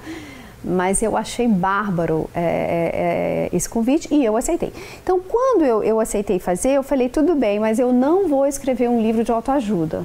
mas 0.62 1.02
eu 1.02 1.16
achei 1.16 1.46
bárbaro 1.46 2.28
é, 2.34 2.40
é, 2.40 3.48
é, 3.52 3.56
esse 3.56 3.68
convite 3.68 4.12
e 4.12 4.24
eu 4.24 4.36
aceitei. 4.36 4.72
Então, 5.02 5.20
quando 5.20 5.64
eu, 5.64 5.82
eu 5.82 6.00
aceitei 6.00 6.38
fazer, 6.38 6.70
eu 6.70 6.82
falei: 6.82 7.08
tudo 7.08 7.34
bem, 7.34 7.60
mas 7.60 7.78
eu 7.78 7.92
não 7.92 8.28
vou 8.28 8.46
escrever 8.46 8.88
um 8.88 9.00
livro 9.00 9.24
de 9.24 9.32
autoajuda 9.32 10.04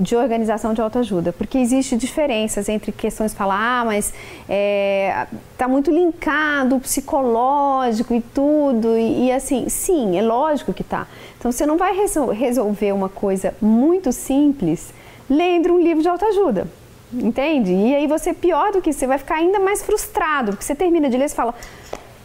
de 0.00 0.16
organização 0.16 0.72
de 0.72 0.80
autoajuda, 0.80 1.30
porque 1.30 1.58
existe 1.58 1.94
diferenças 1.94 2.70
entre 2.70 2.90
questões 2.90 3.34
falar, 3.34 3.80
ah, 3.80 3.84
mas 3.84 4.06
está 4.06 4.14
é, 4.48 5.26
tá 5.58 5.68
muito 5.68 5.90
linkado 5.90 6.80
psicológico 6.80 8.14
e 8.14 8.20
tudo, 8.22 8.96
e, 8.96 9.26
e, 9.26 9.32
assim, 9.32 9.68
sim, 9.68 10.16
é 10.16 10.22
lógico 10.22 10.72
que 10.72 10.82
tá. 10.82 11.06
Então 11.38 11.52
você 11.52 11.66
não 11.66 11.76
vai 11.76 11.94
resol 11.94 12.28
resolver 12.28 12.92
uma 12.92 13.10
coisa 13.10 13.54
muito 13.60 14.10
simples 14.10 14.92
lendo 15.28 15.74
um 15.74 15.80
livro 15.80 16.02
de 16.02 16.08
autoajuda. 16.08 16.66
Entende? 17.12 17.72
E 17.72 17.94
aí 17.94 18.06
você, 18.06 18.32
pior 18.32 18.72
do 18.72 18.80
que 18.80 18.90
isso, 18.90 19.00
você 19.00 19.06
vai 19.06 19.18
ficar 19.18 19.36
ainda 19.36 19.58
mais 19.58 19.82
frustrado, 19.82 20.52
porque 20.52 20.64
você 20.64 20.74
termina 20.74 21.10
de 21.10 21.16
ler 21.16 21.26
e 21.26 21.28
fala, 21.28 21.54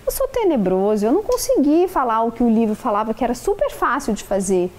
eu 0.05 0.11
sou 0.11 0.27
tenebroso, 0.27 1.05
eu 1.05 1.11
não 1.11 1.23
consegui 1.23 1.87
falar 1.87 2.21
o 2.23 2.31
que 2.31 2.43
o 2.43 2.49
livro 2.49 2.75
falava, 2.75 3.13
que 3.13 3.23
era 3.23 3.33
super 3.33 3.71
fácil 3.71 4.13
de 4.13 4.23
fazer. 4.23 4.69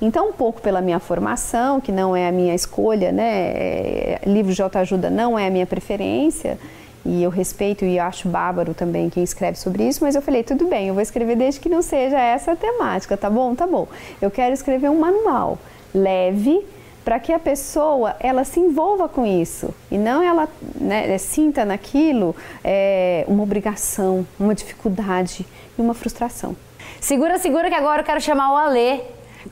Então, 0.00 0.28
um 0.28 0.32
pouco 0.32 0.60
pela 0.60 0.80
minha 0.80 1.00
formação, 1.00 1.80
que 1.80 1.90
não 1.90 2.14
é 2.14 2.28
a 2.28 2.32
minha 2.32 2.54
escolha, 2.54 3.10
né? 3.10 3.48
É, 3.48 4.20
livro 4.26 4.52
de 4.52 4.62
autoajuda 4.62 5.10
não 5.10 5.38
é 5.38 5.48
a 5.48 5.50
minha 5.50 5.66
preferência, 5.66 6.58
e 7.04 7.22
eu 7.22 7.30
respeito 7.30 7.84
e 7.84 7.98
acho 7.98 8.28
bárbaro 8.28 8.74
também 8.74 9.08
quem 9.08 9.22
escreve 9.22 9.58
sobre 9.58 9.86
isso, 9.86 10.04
mas 10.04 10.14
eu 10.14 10.22
falei, 10.22 10.42
tudo 10.42 10.66
bem, 10.66 10.88
eu 10.88 10.94
vou 10.94 11.02
escrever 11.02 11.36
desde 11.36 11.60
que 11.60 11.68
não 11.68 11.80
seja 11.80 12.18
essa 12.18 12.52
a 12.52 12.56
temática, 12.56 13.16
tá 13.16 13.30
bom? 13.30 13.54
Tá 13.54 13.66
bom. 13.66 13.88
Eu 14.20 14.30
quero 14.30 14.52
escrever 14.52 14.90
um 14.90 14.98
manual 14.98 15.58
leve, 15.94 16.64
para 17.06 17.20
que 17.20 17.32
a 17.32 17.38
pessoa 17.38 18.16
ela 18.18 18.42
se 18.42 18.58
envolva 18.58 19.08
com 19.08 19.24
isso 19.24 19.72
e 19.92 19.96
não 19.96 20.20
ela 20.20 20.48
né, 20.74 21.16
sinta 21.18 21.64
naquilo 21.64 22.34
é, 22.64 23.24
uma 23.28 23.44
obrigação, 23.44 24.26
uma 24.40 24.52
dificuldade 24.52 25.46
e 25.78 25.80
uma 25.80 25.94
frustração. 25.94 26.56
Segura, 27.00 27.38
segura 27.38 27.68
que 27.68 27.76
agora 27.76 28.02
eu 28.02 28.04
quero 28.04 28.20
chamar 28.20 28.52
o 28.52 28.56
Alê 28.56 29.02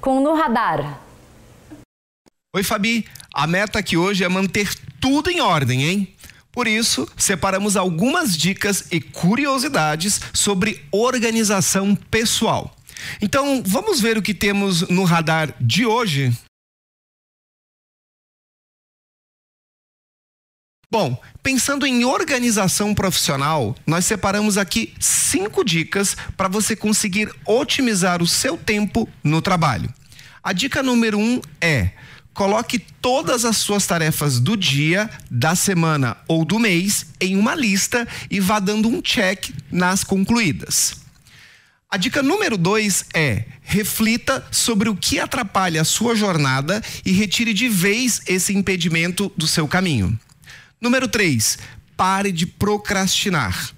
com 0.00 0.18
No 0.18 0.34
Radar. 0.34 0.98
Oi, 2.56 2.64
Fabi. 2.64 3.06
A 3.32 3.46
meta 3.46 3.78
aqui 3.78 3.96
hoje 3.96 4.24
é 4.24 4.28
manter 4.28 4.74
tudo 5.00 5.30
em 5.30 5.40
ordem, 5.40 5.84
hein? 5.84 6.14
Por 6.50 6.66
isso, 6.66 7.08
separamos 7.16 7.76
algumas 7.76 8.36
dicas 8.36 8.88
e 8.90 9.00
curiosidades 9.00 10.20
sobre 10.32 10.84
organização 10.90 11.94
pessoal. 11.94 12.74
Então, 13.22 13.62
vamos 13.64 14.00
ver 14.00 14.18
o 14.18 14.22
que 14.22 14.34
temos 14.34 14.88
no 14.88 15.04
radar 15.04 15.54
de 15.60 15.86
hoje? 15.86 16.32
Bom, 20.94 21.20
pensando 21.42 21.84
em 21.84 22.04
organização 22.04 22.94
profissional, 22.94 23.74
nós 23.84 24.04
separamos 24.04 24.56
aqui 24.56 24.94
cinco 25.00 25.64
dicas 25.64 26.16
para 26.36 26.46
você 26.46 26.76
conseguir 26.76 27.28
otimizar 27.44 28.22
o 28.22 28.28
seu 28.28 28.56
tempo 28.56 29.08
no 29.24 29.42
trabalho. 29.42 29.92
A 30.40 30.52
dica 30.52 30.84
número 30.84 31.18
um 31.18 31.40
é 31.60 31.90
coloque 32.32 32.78
todas 32.78 33.44
as 33.44 33.56
suas 33.56 33.84
tarefas 33.88 34.38
do 34.38 34.56
dia, 34.56 35.10
da 35.28 35.56
semana 35.56 36.16
ou 36.28 36.44
do 36.44 36.60
mês 36.60 37.06
em 37.20 37.36
uma 37.36 37.56
lista 37.56 38.06
e 38.30 38.38
vá 38.38 38.60
dando 38.60 38.88
um 38.88 39.02
check 39.02 39.50
nas 39.72 40.04
concluídas. 40.04 40.94
A 41.90 41.96
dica 41.96 42.22
número 42.22 42.56
dois 42.56 43.04
é 43.12 43.46
reflita 43.62 44.46
sobre 44.48 44.88
o 44.88 44.94
que 44.94 45.18
atrapalha 45.18 45.80
a 45.80 45.84
sua 45.84 46.14
jornada 46.14 46.80
e 47.04 47.10
retire 47.10 47.52
de 47.52 47.68
vez 47.68 48.20
esse 48.28 48.54
impedimento 48.54 49.32
do 49.36 49.48
seu 49.48 49.66
caminho. 49.66 50.16
Número 50.80 51.08
3, 51.08 51.58
pare 51.96 52.30
de 52.30 52.46
procrastinar. 52.46 53.70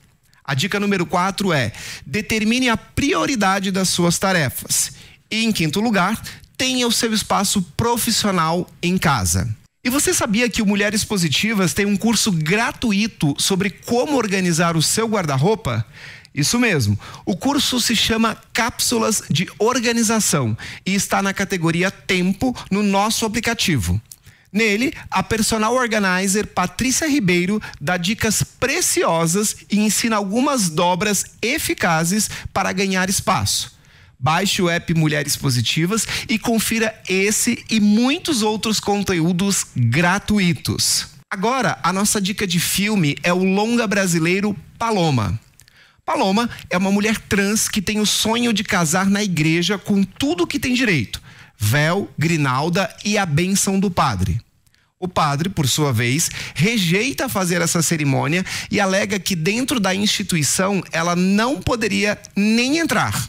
A 0.44 0.54
dica 0.54 0.78
número 0.78 1.04
4 1.04 1.52
é: 1.52 1.72
determine 2.04 2.68
a 2.68 2.76
prioridade 2.76 3.70
das 3.70 3.88
suas 3.88 4.18
tarefas. 4.18 4.92
E 5.30 5.44
em 5.44 5.52
quinto 5.52 5.80
lugar, 5.80 6.20
tenha 6.56 6.86
o 6.86 6.92
seu 6.92 7.12
espaço 7.12 7.60
profissional 7.76 8.68
em 8.82 8.96
casa. 8.96 9.48
E 9.84 9.90
você 9.90 10.12
sabia 10.12 10.48
que 10.48 10.62
o 10.62 10.66
Mulheres 10.66 11.04
Positivas 11.04 11.72
tem 11.72 11.86
um 11.86 11.96
curso 11.96 12.32
gratuito 12.32 13.36
sobre 13.38 13.70
como 13.70 14.16
organizar 14.16 14.76
o 14.76 14.82
seu 14.82 15.06
guarda-roupa? 15.06 15.86
Isso 16.34 16.58
mesmo. 16.58 16.98
O 17.24 17.36
curso 17.36 17.80
se 17.80 17.96
chama 17.96 18.36
Cápsulas 18.52 19.22
de 19.30 19.48
Organização 19.58 20.56
e 20.84 20.94
está 20.94 21.22
na 21.22 21.32
categoria 21.32 21.90
Tempo 21.90 22.54
no 22.70 22.82
nosso 22.82 23.24
aplicativo. 23.24 24.00
Nele, 24.56 24.94
a 25.10 25.22
personal 25.22 25.74
organizer 25.74 26.46
Patrícia 26.46 27.06
Ribeiro 27.06 27.60
dá 27.78 27.98
dicas 27.98 28.42
preciosas 28.42 29.54
e 29.70 29.78
ensina 29.78 30.16
algumas 30.16 30.70
dobras 30.70 31.26
eficazes 31.42 32.30
para 32.54 32.72
ganhar 32.72 33.10
espaço. 33.10 33.76
Baixe 34.18 34.62
o 34.62 34.70
app 34.70 34.94
Mulheres 34.94 35.36
Positivas 35.36 36.06
e 36.26 36.38
confira 36.38 36.98
esse 37.06 37.62
e 37.70 37.78
muitos 37.78 38.40
outros 38.40 38.80
conteúdos 38.80 39.66
gratuitos. 39.76 41.08
Agora, 41.30 41.78
a 41.82 41.92
nossa 41.92 42.18
dica 42.18 42.46
de 42.46 42.58
filme 42.58 43.14
é 43.22 43.34
o 43.34 43.44
longa 43.44 43.86
brasileiro 43.86 44.56
Paloma. 44.78 45.38
Paloma 46.02 46.48
é 46.70 46.78
uma 46.78 46.90
mulher 46.90 47.18
trans 47.18 47.68
que 47.68 47.82
tem 47.82 48.00
o 48.00 48.06
sonho 48.06 48.54
de 48.54 48.64
casar 48.64 49.04
na 49.10 49.22
igreja 49.22 49.76
com 49.76 50.02
tudo 50.02 50.46
que 50.46 50.58
tem 50.58 50.72
direito: 50.72 51.20
véu, 51.58 52.08
grinalda 52.16 52.88
e 53.04 53.18
a 53.18 53.26
bênção 53.26 53.78
do 53.78 53.90
padre. 53.90 54.45
O 54.98 55.06
padre, 55.06 55.50
por 55.50 55.68
sua 55.68 55.92
vez, 55.92 56.30
rejeita 56.54 57.28
fazer 57.28 57.60
essa 57.60 57.82
cerimônia 57.82 58.42
e 58.70 58.80
alega 58.80 59.18
que 59.18 59.36
dentro 59.36 59.78
da 59.78 59.94
instituição 59.94 60.82
ela 60.90 61.14
não 61.14 61.60
poderia 61.60 62.18
nem 62.34 62.78
entrar. 62.78 63.28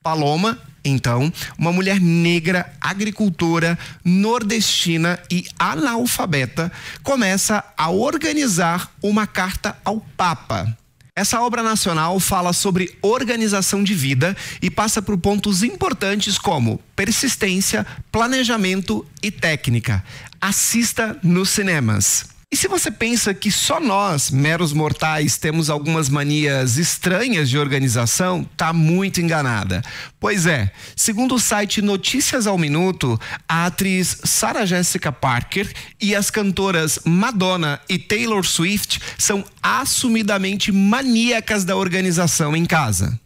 Paloma, 0.00 0.56
então, 0.84 1.32
uma 1.58 1.72
mulher 1.72 2.00
negra, 2.00 2.72
agricultora, 2.80 3.76
nordestina 4.04 5.18
e 5.28 5.46
analfabeta, 5.58 6.70
começa 7.02 7.64
a 7.76 7.90
organizar 7.90 8.90
uma 9.02 9.26
carta 9.26 9.76
ao 9.84 10.00
Papa 10.16 10.76
essa 11.20 11.42
obra 11.42 11.62
nacional 11.62 12.18
fala 12.18 12.50
sobre 12.54 12.96
organização 13.02 13.84
de 13.84 13.94
vida 13.94 14.34
e 14.62 14.70
passa 14.70 15.02
por 15.02 15.18
pontos 15.18 15.62
importantes 15.62 16.38
como 16.38 16.80
persistência, 16.96 17.86
planejamento 18.10 19.06
e 19.22 19.30
técnica. 19.30 20.02
Assista 20.40 21.18
nos 21.22 21.50
cinemas. 21.50 22.39
E 22.52 22.56
se 22.56 22.66
você 22.66 22.90
pensa 22.90 23.32
que 23.32 23.48
só 23.48 23.78
nós, 23.78 24.28
meros 24.28 24.72
mortais, 24.72 25.38
temos 25.38 25.70
algumas 25.70 26.08
manias 26.08 26.78
estranhas 26.78 27.48
de 27.48 27.56
organização, 27.56 28.44
tá 28.56 28.72
muito 28.72 29.20
enganada. 29.20 29.80
Pois 30.18 30.46
é, 30.46 30.72
segundo 30.96 31.36
o 31.36 31.38
site 31.38 31.80
Notícias 31.80 32.48
ao 32.48 32.58
Minuto, 32.58 33.20
a 33.48 33.66
atriz 33.66 34.18
Sarah 34.24 34.66
Jessica 34.66 35.12
Parker 35.12 35.72
e 36.00 36.12
as 36.12 36.28
cantoras 36.28 36.98
Madonna 37.04 37.80
e 37.88 37.96
Taylor 37.96 38.44
Swift 38.44 39.00
são 39.16 39.44
assumidamente 39.62 40.72
maníacas 40.72 41.64
da 41.64 41.76
organização 41.76 42.56
em 42.56 42.66
casa. 42.66 43.16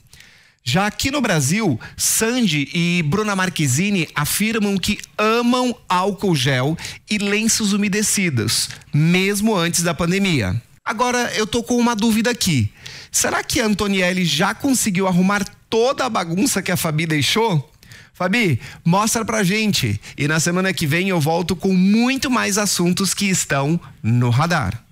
Já 0.67 0.87
aqui 0.87 1.11
no 1.11 1.21
Brasil, 1.21 1.79
Sandy 1.95 2.71
e 2.73 3.03
Bruna 3.03 3.37
Marquezine 3.37 4.09
afirmam 4.15 4.79
que 4.79 4.99
amam 5.19 5.77
álcool 5.87 6.35
gel 6.35 6.75
e 7.09 7.19
lenços 7.19 7.75
umedecidos, 7.75 8.71
mesmo 8.93 9.55
antes 9.55 9.83
da 9.83 9.93
pandemia. 9.93 10.61
Agora 10.83 11.31
eu 11.37 11.47
tô 11.47 11.63
com 11.63 11.77
uma 11.77 11.95
dúvida 11.95 12.31
aqui. 12.31 12.73
Será 13.13 13.45
que 13.45 13.61
a 13.61 13.67
Antonielli 13.67 14.25
já 14.25 14.55
conseguiu 14.55 15.07
arrumar 15.07 15.45
toda 15.69 16.07
a 16.07 16.11
bagunça 16.11 16.63
que 16.63 16.73
a 16.73 16.79
Fabi 16.79 17.05
deixou? 17.05 17.71
Fabi, 18.15 18.59
mostra 18.83 19.23
pra 19.23 19.45
gente. 19.45 20.01
E 20.17 20.27
na 20.27 20.41
semana 20.41 20.73
que 20.73 20.87
vem 20.87 21.11
eu 21.11 21.21
volto 21.21 21.55
com 21.55 21.75
muito 21.75 22.31
mais 22.31 22.57
assuntos 22.57 23.13
que 23.13 23.27
estão 23.27 23.79
no 24.03 24.31
radar. 24.31 24.83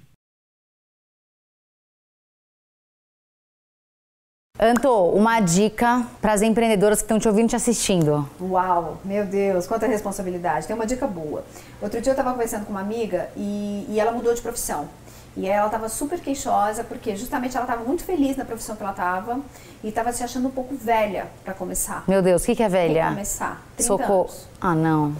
Anto, 4.64 4.88
uma 5.08 5.40
dica 5.40 6.06
para 6.20 6.34
as 6.34 6.40
empreendedoras 6.40 6.98
que 6.98 7.04
estão 7.04 7.18
te 7.18 7.26
ouvindo 7.26 7.46
e 7.46 7.48
te 7.48 7.56
assistindo. 7.56 8.30
Uau, 8.40 8.98
meu 9.04 9.26
Deus, 9.26 9.66
quanta 9.66 9.88
responsabilidade. 9.88 10.68
Tem 10.68 10.76
uma 10.76 10.86
dica 10.86 11.04
boa. 11.04 11.44
Outro 11.80 12.00
dia 12.00 12.10
eu 12.10 12.12
estava 12.12 12.30
conversando 12.30 12.64
com 12.64 12.70
uma 12.70 12.80
amiga 12.80 13.28
e, 13.36 13.84
e 13.88 13.98
ela 13.98 14.12
mudou 14.12 14.32
de 14.32 14.40
profissão. 14.40 14.88
E 15.36 15.48
ela 15.48 15.66
estava 15.66 15.88
super 15.88 16.20
queixosa, 16.20 16.84
porque 16.84 17.16
justamente 17.16 17.56
ela 17.56 17.64
estava 17.64 17.82
muito 17.82 18.04
feliz 18.04 18.36
na 18.36 18.44
profissão 18.44 18.76
que 18.76 18.82
ela 18.84 18.92
estava 18.92 19.40
e 19.82 19.88
estava 19.88 20.12
se 20.12 20.22
achando 20.22 20.46
um 20.46 20.52
pouco 20.52 20.76
velha 20.76 21.26
para 21.42 21.54
começar. 21.54 22.04
Meu 22.06 22.22
Deus, 22.22 22.44
o 22.44 22.46
que, 22.46 22.54
que 22.54 22.62
é 22.62 22.68
velha? 22.68 23.00
Pra 23.00 23.10
começar. 23.10 23.62
30 23.76 23.82
Socorro. 23.88 24.20
anos. 24.20 24.48
Ah, 24.60 24.74
não. 24.76 25.12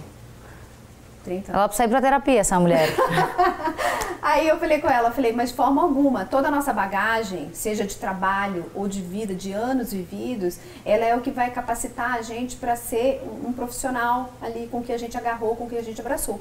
30 1.23 1.51
anos. 1.51 1.59
Ela 1.59 1.67
precisa 1.67 1.85
ir 1.85 1.89
pra 1.89 2.01
terapia, 2.01 2.39
essa 2.39 2.59
mulher. 2.59 2.89
Aí 4.21 4.47
eu 4.47 4.57
falei 4.57 4.79
com 4.79 4.89
ela, 4.89 5.11
falei, 5.11 5.33
mas 5.33 5.49
de 5.49 5.55
forma 5.55 5.81
alguma, 5.81 6.25
toda 6.25 6.47
a 6.47 6.51
nossa 6.51 6.71
bagagem, 6.71 7.49
seja 7.53 7.85
de 7.85 7.95
trabalho 7.97 8.71
ou 8.73 8.87
de 8.87 9.01
vida, 9.01 9.35
de 9.35 9.51
anos 9.51 9.91
vividos, 9.91 10.57
ela 10.85 11.03
é 11.03 11.13
o 11.13 11.19
que 11.19 11.29
vai 11.29 11.51
capacitar 11.51 12.13
a 12.13 12.21
gente 12.21 12.55
para 12.55 12.75
ser 12.77 13.21
um 13.45 13.51
profissional 13.51 14.31
ali 14.41 14.67
com 14.71 14.81
que 14.81 14.93
a 14.93 14.97
gente 14.97 15.17
agarrou, 15.17 15.57
com 15.57 15.67
que 15.67 15.77
a 15.77 15.83
gente 15.83 15.99
abraçou. 15.99 16.39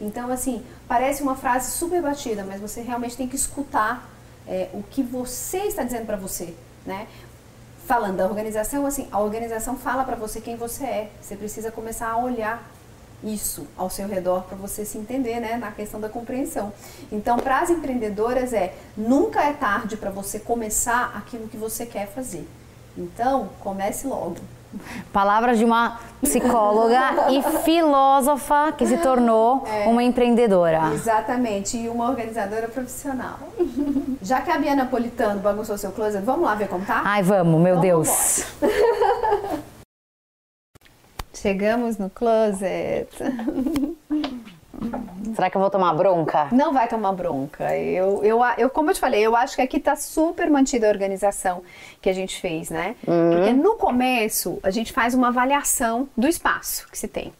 Então, 0.00 0.30
assim, 0.30 0.64
parece 0.86 1.22
uma 1.22 1.34
frase 1.34 1.72
super 1.72 2.00
batida, 2.00 2.44
mas 2.44 2.60
você 2.60 2.82
realmente 2.82 3.16
tem 3.16 3.28
que 3.28 3.36
escutar 3.36 4.08
é, 4.46 4.68
o 4.72 4.82
que 4.82 5.02
você 5.02 5.58
está 5.64 5.82
dizendo 5.82 6.06
para 6.06 6.16
você, 6.16 6.54
né? 6.86 7.06
Falando 7.86 8.18
da 8.18 8.26
organização, 8.26 8.86
assim, 8.86 9.08
a 9.10 9.18
organização 9.18 9.76
fala 9.76 10.04
para 10.04 10.16
você 10.16 10.40
quem 10.40 10.56
você 10.56 10.84
é. 10.84 11.10
Você 11.20 11.36
precisa 11.36 11.70
começar 11.70 12.10
a 12.10 12.16
olhar 12.16 12.62
isso 13.24 13.66
ao 13.76 13.88
seu 13.88 14.06
redor 14.06 14.42
para 14.42 14.56
você 14.56 14.84
se 14.84 14.98
entender, 14.98 15.40
né, 15.40 15.56
na 15.56 15.70
questão 15.70 16.00
da 16.00 16.08
compreensão. 16.08 16.72
Então, 17.10 17.38
para 17.38 17.60
as 17.60 17.70
empreendedoras 17.70 18.52
é 18.52 18.74
nunca 18.96 19.42
é 19.42 19.52
tarde 19.52 19.96
para 19.96 20.10
você 20.10 20.38
começar 20.38 21.12
aquilo 21.16 21.48
que 21.48 21.56
você 21.56 21.86
quer 21.86 22.06
fazer. 22.08 22.46
Então, 22.96 23.48
comece 23.60 24.06
logo. 24.06 24.36
Palavras 25.12 25.56
de 25.58 25.64
uma 25.64 26.00
psicóloga 26.20 27.30
e 27.30 27.42
filósofa 27.62 28.72
que 28.72 28.84
se 28.86 28.96
tornou 28.98 29.64
uma 29.86 30.02
empreendedora. 30.02 30.90
Exatamente, 30.92 31.76
e 31.76 31.88
uma 31.88 32.08
organizadora 32.08 32.66
profissional. 32.66 33.38
Já 34.20 34.40
que 34.40 34.50
a 34.50 34.58
Bia 34.58 34.74
Napolitano 34.74 35.40
bagunçou 35.40 35.78
seu 35.78 35.92
closet, 35.92 36.24
vamos 36.24 36.44
lá 36.44 36.56
ver 36.56 36.68
como 36.68 36.84
tá? 36.84 37.02
Ai, 37.04 37.22
vamos, 37.22 37.60
meu 37.60 37.74
Então, 37.76 37.82
Deus. 37.82 38.44
Chegamos 41.44 41.98
no 41.98 42.08
closet. 42.08 43.10
Será 45.34 45.50
que 45.50 45.56
eu 45.56 45.60
vou 45.60 45.70
tomar 45.70 45.92
bronca? 45.94 46.48
Não 46.52 46.72
vai 46.72 46.88
tomar 46.88 47.12
bronca. 47.12 47.76
Eu, 47.76 48.22
eu, 48.24 48.40
eu, 48.56 48.70
como 48.70 48.90
eu 48.90 48.94
te 48.94 49.00
falei, 49.00 49.20
eu 49.20 49.34
acho 49.34 49.56
que 49.56 49.62
aqui 49.62 49.80
tá 49.80 49.96
super 49.96 50.50
mantida 50.50 50.86
a 50.86 50.90
organização 50.90 51.62
que 52.00 52.08
a 52.08 52.12
gente 52.12 52.40
fez, 52.40 52.70
né? 52.70 52.94
Porque 53.04 53.52
no 53.52 53.76
começo 53.76 54.58
a 54.62 54.70
gente 54.70 54.92
faz 54.92 55.14
uma 55.14 55.28
avaliação 55.28 56.08
do 56.16 56.28
espaço 56.28 56.86
que 56.90 56.98
se 56.98 57.08
tem. 57.08 57.32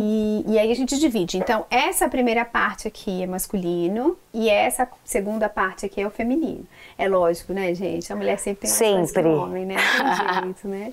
E, 0.00 0.44
e 0.46 0.58
aí 0.58 0.70
a 0.70 0.74
gente 0.74 0.98
divide. 0.98 1.36
Então, 1.36 1.66
essa 1.70 2.08
primeira 2.08 2.44
parte 2.44 2.86
aqui 2.86 3.22
é 3.22 3.26
masculino 3.26 4.16
e 4.32 4.48
essa 4.48 4.88
segunda 5.04 5.48
parte 5.48 5.84
aqui 5.86 6.00
é 6.00 6.06
o 6.06 6.10
feminino. 6.10 6.64
É 6.96 7.08
lógico, 7.08 7.52
né, 7.52 7.74
gente? 7.74 8.12
A 8.12 8.16
mulher 8.16 8.38
sempre 8.38 8.68
tem 8.68 8.70
mais 8.70 8.78
coisa 8.78 9.06
que 9.06 9.14
Sempre. 9.14 9.32
o 9.32 9.42
homem, 9.42 9.66
né? 9.66 9.76
Tem 9.76 10.42
jeito, 10.42 10.68
né? 10.68 10.90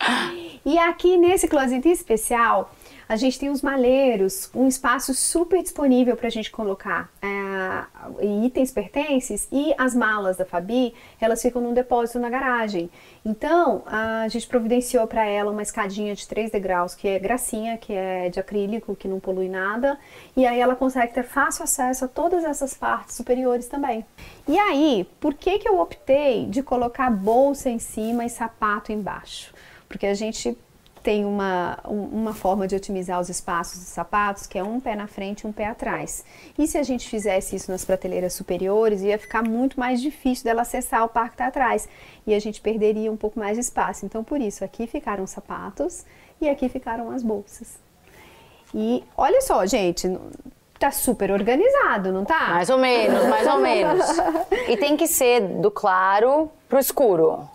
E 0.65 0.77
aqui 0.77 1.17
nesse 1.17 1.47
closet 1.47 1.87
especial, 1.87 2.71
a 3.09 3.15
gente 3.15 3.39
tem 3.39 3.49
os 3.49 3.63
malheiros, 3.63 4.51
um 4.53 4.67
espaço 4.67 5.15
super 5.15 5.63
disponível 5.63 6.15
para 6.15 6.27
a 6.27 6.29
gente 6.29 6.51
colocar 6.51 7.11
é, 7.23 8.45
itens 8.45 8.71
pertences 8.71 9.47
e 9.51 9.73
as 9.79 9.95
malas 9.95 10.37
da 10.37 10.45
Fabi, 10.45 10.93
elas 11.19 11.41
ficam 11.41 11.59
num 11.59 11.73
depósito 11.73 12.19
na 12.19 12.29
garagem. 12.29 12.87
Então, 13.25 13.81
a 13.87 14.27
gente 14.27 14.47
providenciou 14.47 15.07
para 15.07 15.25
ela 15.25 15.51
uma 15.51 15.63
escadinha 15.63 16.13
de 16.13 16.27
3 16.27 16.51
degraus, 16.51 16.93
que 16.93 17.07
é 17.07 17.17
gracinha, 17.17 17.79
que 17.79 17.93
é 17.93 18.29
de 18.29 18.39
acrílico, 18.39 18.95
que 18.95 19.07
não 19.07 19.19
polui 19.19 19.49
nada, 19.49 19.97
e 20.37 20.45
aí 20.45 20.59
ela 20.59 20.75
consegue 20.75 21.11
ter 21.11 21.23
fácil 21.23 21.63
acesso 21.63 22.05
a 22.05 22.07
todas 22.07 22.43
essas 22.43 22.75
partes 22.75 23.15
superiores 23.15 23.67
também. 23.67 24.05
E 24.47 24.55
aí, 24.55 25.09
por 25.19 25.33
que 25.33 25.57
que 25.57 25.67
eu 25.67 25.79
optei 25.79 26.45
de 26.45 26.61
colocar 26.61 27.09
bolsa 27.09 27.71
em 27.71 27.79
cima 27.79 28.23
e 28.23 28.29
sapato 28.29 28.91
embaixo? 28.91 29.51
Porque 29.87 30.05
a 30.05 30.13
gente 30.13 30.55
tem 31.03 31.25
uma, 31.25 31.77
um- 31.87 32.03
uma 32.21 32.33
forma 32.33 32.67
de 32.67 32.75
otimizar 32.75 33.19
os 33.19 33.29
espaços 33.29 33.79
dos 33.79 33.87
sapatos, 33.87 34.45
que 34.47 34.57
é 34.57 34.63
um 34.63 34.79
pé 34.79 34.95
na 34.95 35.07
frente 35.07 35.41
e 35.41 35.47
um 35.47 35.51
pé 35.51 35.65
atrás. 35.65 36.23
E 36.57 36.67
se 36.67 36.77
a 36.77 36.83
gente 36.83 37.07
fizesse 37.09 37.55
isso 37.55 37.71
nas 37.71 37.83
prateleiras 37.85 38.33
superiores, 38.33 39.01
ia 39.01 39.17
ficar 39.17 39.43
muito 39.43 39.79
mais 39.79 40.01
difícil 40.01 40.43
dela 40.43 40.61
acessar 40.63 41.03
o 41.03 41.09
par 41.09 41.27
que 41.29 41.35
está 41.35 41.47
atrás. 41.47 41.87
E 42.27 42.33
a 42.33 42.39
gente 42.39 42.61
perderia 42.61 43.11
um 43.11 43.17
pouco 43.17 43.39
mais 43.39 43.55
de 43.55 43.61
espaço. 43.61 44.05
Então, 44.05 44.23
por 44.23 44.39
isso, 44.41 44.63
aqui 44.63 44.85
ficaram 44.87 45.23
os 45.23 45.31
sapatos 45.31 46.05
e 46.41 46.49
aqui 46.49 46.67
ficaram 46.69 47.09
as 47.11 47.23
bolsas. 47.23 47.77
E 48.73 49.03
olha 49.17 49.41
só, 49.41 49.65
gente, 49.65 50.07
tá 50.77 50.91
super 50.91 51.31
organizado, 51.31 52.11
não 52.11 52.23
tá? 52.23 52.49
Mais 52.49 52.69
ou 52.69 52.77
menos, 52.77 53.25
mais 53.27 53.47
ou 53.47 53.57
menos. 53.61 54.05
E 54.67 54.77
tem 54.77 54.95
que 54.95 55.07
ser 55.07 55.41
do 55.41 55.71
claro 55.71 56.49
pro 56.67 56.77
escuro. 56.79 57.49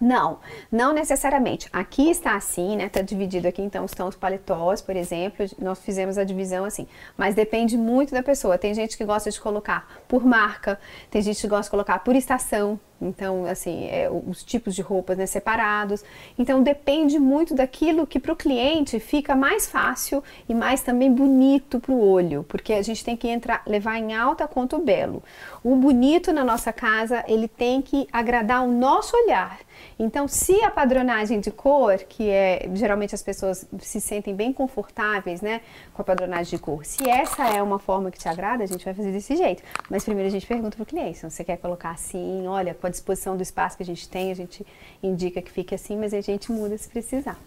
Não, 0.00 0.38
não 0.70 0.92
necessariamente. 0.92 1.68
Aqui 1.72 2.10
está 2.10 2.36
assim, 2.36 2.76
né? 2.76 2.86
Está 2.86 3.02
dividido 3.02 3.48
aqui, 3.48 3.62
então 3.62 3.84
estão 3.84 4.08
os 4.08 4.16
paletós, 4.16 4.80
por 4.80 4.96
exemplo. 4.96 5.46
Nós 5.58 5.80
fizemos 5.80 6.16
a 6.16 6.24
divisão 6.24 6.64
assim. 6.64 6.86
Mas 7.16 7.34
depende 7.34 7.76
muito 7.76 8.12
da 8.12 8.22
pessoa. 8.22 8.56
Tem 8.56 8.72
gente 8.74 8.96
que 8.96 9.04
gosta 9.04 9.30
de 9.30 9.40
colocar 9.40 9.88
por 10.06 10.24
marca, 10.24 10.78
tem 11.10 11.20
gente 11.22 11.40
que 11.40 11.48
gosta 11.48 11.64
de 11.64 11.70
colocar 11.70 11.98
por 12.00 12.14
estação. 12.14 12.78
Então, 13.00 13.44
assim, 13.44 13.86
é, 13.86 14.10
os 14.10 14.42
tipos 14.42 14.74
de 14.74 14.82
roupas 14.82 15.16
né, 15.16 15.26
separados. 15.26 16.04
Então, 16.36 16.62
depende 16.62 17.18
muito 17.18 17.54
daquilo 17.54 18.06
que 18.06 18.18
para 18.18 18.32
o 18.32 18.36
cliente 18.36 18.98
fica 18.98 19.36
mais 19.36 19.68
fácil 19.68 20.22
e 20.48 20.54
mais 20.54 20.82
também 20.82 21.12
bonito 21.12 21.78
para 21.78 21.92
o 21.92 22.00
olho, 22.00 22.44
porque 22.48 22.72
a 22.72 22.82
gente 22.82 23.04
tem 23.04 23.16
que 23.16 23.28
entrar, 23.28 23.62
levar 23.66 23.98
em 23.98 24.14
alta 24.14 24.48
quanto 24.48 24.76
o 24.76 24.80
belo. 24.80 25.22
O 25.62 25.76
bonito 25.76 26.32
na 26.32 26.44
nossa 26.44 26.72
casa, 26.72 27.24
ele 27.28 27.46
tem 27.46 27.80
que 27.80 28.08
agradar 28.12 28.64
o 28.64 28.70
nosso 28.70 29.16
olhar. 29.16 29.58
Então, 29.98 30.26
se 30.26 30.62
a 30.64 30.70
padronagem 30.70 31.40
de 31.40 31.50
cor, 31.50 31.98
que 31.98 32.28
é 32.28 32.68
geralmente 32.74 33.14
as 33.14 33.22
pessoas 33.22 33.66
se 33.80 34.00
sentem 34.00 34.34
bem 34.34 34.52
confortáveis, 34.52 35.40
né, 35.40 35.60
com 35.94 36.02
a 36.02 36.04
padronagem 36.04 36.56
de 36.56 36.58
cor, 36.58 36.84
se 36.84 37.08
essa 37.08 37.48
é 37.48 37.62
uma 37.62 37.78
forma 37.78 38.10
que 38.10 38.18
te 38.18 38.28
agrada, 38.28 38.64
a 38.64 38.66
gente 38.66 38.84
vai 38.84 38.94
fazer 38.94 39.12
desse 39.12 39.36
jeito. 39.36 39.62
Mas 39.88 40.04
primeiro 40.04 40.28
a 40.28 40.30
gente 40.30 40.46
pergunta 40.46 40.76
pro 40.76 40.86
cliente, 40.86 41.18
se 41.18 41.30
você 41.30 41.44
quer 41.44 41.58
colocar 41.58 41.90
assim, 41.90 42.46
olha, 42.46 42.74
com 42.74 42.87
a 42.88 42.90
disposição 42.90 43.36
do 43.36 43.42
espaço 43.42 43.76
que 43.76 43.82
a 43.82 43.86
gente 43.86 44.08
tem, 44.08 44.30
a 44.30 44.34
gente 44.34 44.66
indica 45.02 45.40
que 45.40 45.50
fique 45.50 45.74
assim, 45.74 45.96
mas 45.96 46.12
a 46.12 46.20
gente 46.20 46.50
muda 46.50 46.76
se 46.76 46.88
precisar. 46.88 47.38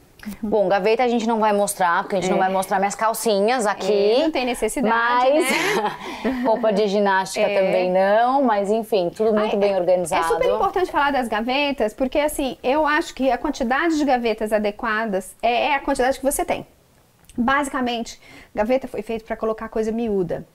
Bom, 0.41 0.67
gaveta 0.67 1.03
a 1.03 1.07
gente 1.07 1.27
não 1.27 1.39
vai 1.39 1.51
mostrar, 1.51 2.03
porque 2.03 2.15
a 2.15 2.21
gente 2.21 2.29
não 2.29 2.37
vai 2.37 2.51
mostrar 2.51 2.77
minhas 2.77 2.93
calcinhas 2.93 3.65
aqui. 3.65 3.91
É, 3.91 4.19
não 4.19 4.31
tem 4.31 4.45
necessidade, 4.45 5.33
mas... 5.33 5.49
né? 5.49 6.43
roupa 6.45 6.71
de 6.71 6.87
ginástica 6.87 7.45
É. 7.47 7.59
também 7.59 7.91
não, 7.91 8.43
mas 8.43 8.69
enfim, 8.69 9.09
tudo 9.09 9.33
muito 9.33 9.53
Ai, 9.53 9.59
bem 9.59 9.73
é- 9.73 9.79
organizado. 9.79 10.23
É 10.23 10.27
super 10.27 10.49
importante 10.49 10.91
falar 10.91 11.11
das 11.11 11.27
gavetas, 11.27 11.93
porque 11.93 12.19
assim, 12.19 12.57
eu 12.61 12.85
acho 12.85 13.15
que 13.15 13.31
a 13.31 13.37
quantidade 13.37 13.97
de 13.97 14.05
gavetas 14.05 14.53
adequadas 14.53 15.35
é, 15.41 15.67
é 15.67 15.75
a 15.75 15.79
quantidade 15.79 16.19
que 16.19 16.23
você 16.23 16.45
tem. 16.45 16.67
Basicamente, 17.35 18.19
gaveta 18.53 18.87
foi 18.87 19.01
feita 19.01 19.25
para 19.25 19.35
colocar 19.35 19.69
coisa 19.69 19.91
miúda. 19.91 20.45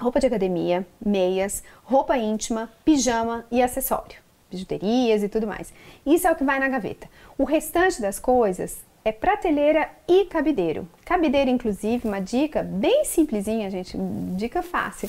Roupa 0.00 0.18
de 0.18 0.26
academia, 0.26 0.84
meias, 1.04 1.62
roupa 1.84 2.16
íntima, 2.16 2.68
pijama 2.84 3.46
e 3.48 3.62
acessório. 3.62 4.23
Bijuterias 4.54 5.22
e 5.22 5.28
tudo 5.28 5.46
mais. 5.46 5.72
Isso 6.06 6.26
é 6.26 6.32
o 6.32 6.36
que 6.36 6.44
vai 6.44 6.58
na 6.58 6.68
gaveta. 6.68 7.08
O 7.36 7.44
restante 7.44 8.00
das 8.00 8.18
coisas 8.18 8.78
é 9.04 9.12
prateleira 9.12 9.88
e 10.08 10.24
cabideiro. 10.24 10.88
Cabideiro, 11.04 11.50
inclusive, 11.50 12.08
uma 12.08 12.20
dica 12.20 12.62
bem 12.62 13.04
simplesinha, 13.04 13.70
gente, 13.70 13.96
dica 14.36 14.62
fácil. 14.62 15.08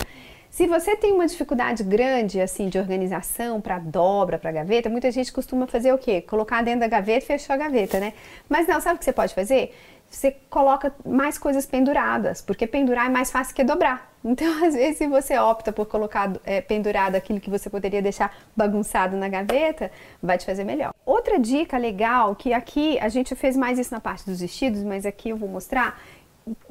Se 0.50 0.68
você 0.68 0.96
tem 0.96 1.12
uma 1.12 1.28
dificuldade 1.28 1.84
grande 1.84 2.40
assim 2.40 2.70
de 2.70 2.80
organização 2.80 3.60
para 3.60 3.78
dobra, 3.78 4.40
para 4.40 4.54
gaveta, 4.54 4.90
muita 4.90 5.12
gente 5.12 5.32
costuma 5.32 5.68
fazer 5.68 5.94
o 5.94 5.98
quê? 5.98 6.22
Colocar 6.22 6.64
dentro 6.64 6.80
da 6.80 6.88
gaveta 6.88 7.26
e 7.26 7.28
fechar 7.28 7.56
a 7.56 7.58
gaveta, 7.58 8.00
né? 8.00 8.14
Mas 8.48 8.66
não, 8.66 8.80
sabe 8.80 8.96
o 8.96 9.00
que 9.00 9.04
você 9.04 9.12
pode 9.12 9.34
fazer? 9.34 9.76
Você 10.16 10.32
coloca 10.50 10.96
mais 11.06 11.38
coisas 11.38 11.66
penduradas, 11.66 12.42
porque 12.42 12.66
pendurar 12.66 13.08
é 13.08 13.10
mais 13.10 13.30
fácil 13.32 13.54
que 13.54 13.64
dobrar. 13.64 14.10
Então, 14.24 14.48
às 14.66 14.74
vezes, 14.74 14.98
se 14.98 15.08
você 15.08 15.38
opta 15.38 15.74
por 15.74 15.86
colocar 15.88 16.32
é, 16.46 16.62
pendurado 16.62 17.16
aquilo 17.16 17.40
que 17.40 17.50
você 17.50 17.70
poderia 17.70 18.02
deixar 18.02 18.34
bagunçado 18.56 19.18
na 19.18 19.28
gaveta, 19.28 19.92
vai 20.24 20.38
te 20.38 20.46
fazer 20.46 20.64
melhor. 20.64 20.94
Outra 21.06 21.38
dica 21.38 21.78
legal, 21.78 22.34
que 22.36 22.54
aqui 22.54 22.98
a 23.00 23.10
gente 23.10 23.36
fez 23.36 23.58
mais 23.58 23.78
isso 23.78 23.94
na 23.94 24.00
parte 24.00 24.26
dos 24.26 24.40
vestidos, 24.40 24.84
mas 24.84 25.06
aqui 25.06 25.30
eu 25.30 25.38
vou 25.38 25.50
mostrar. 25.50 26.00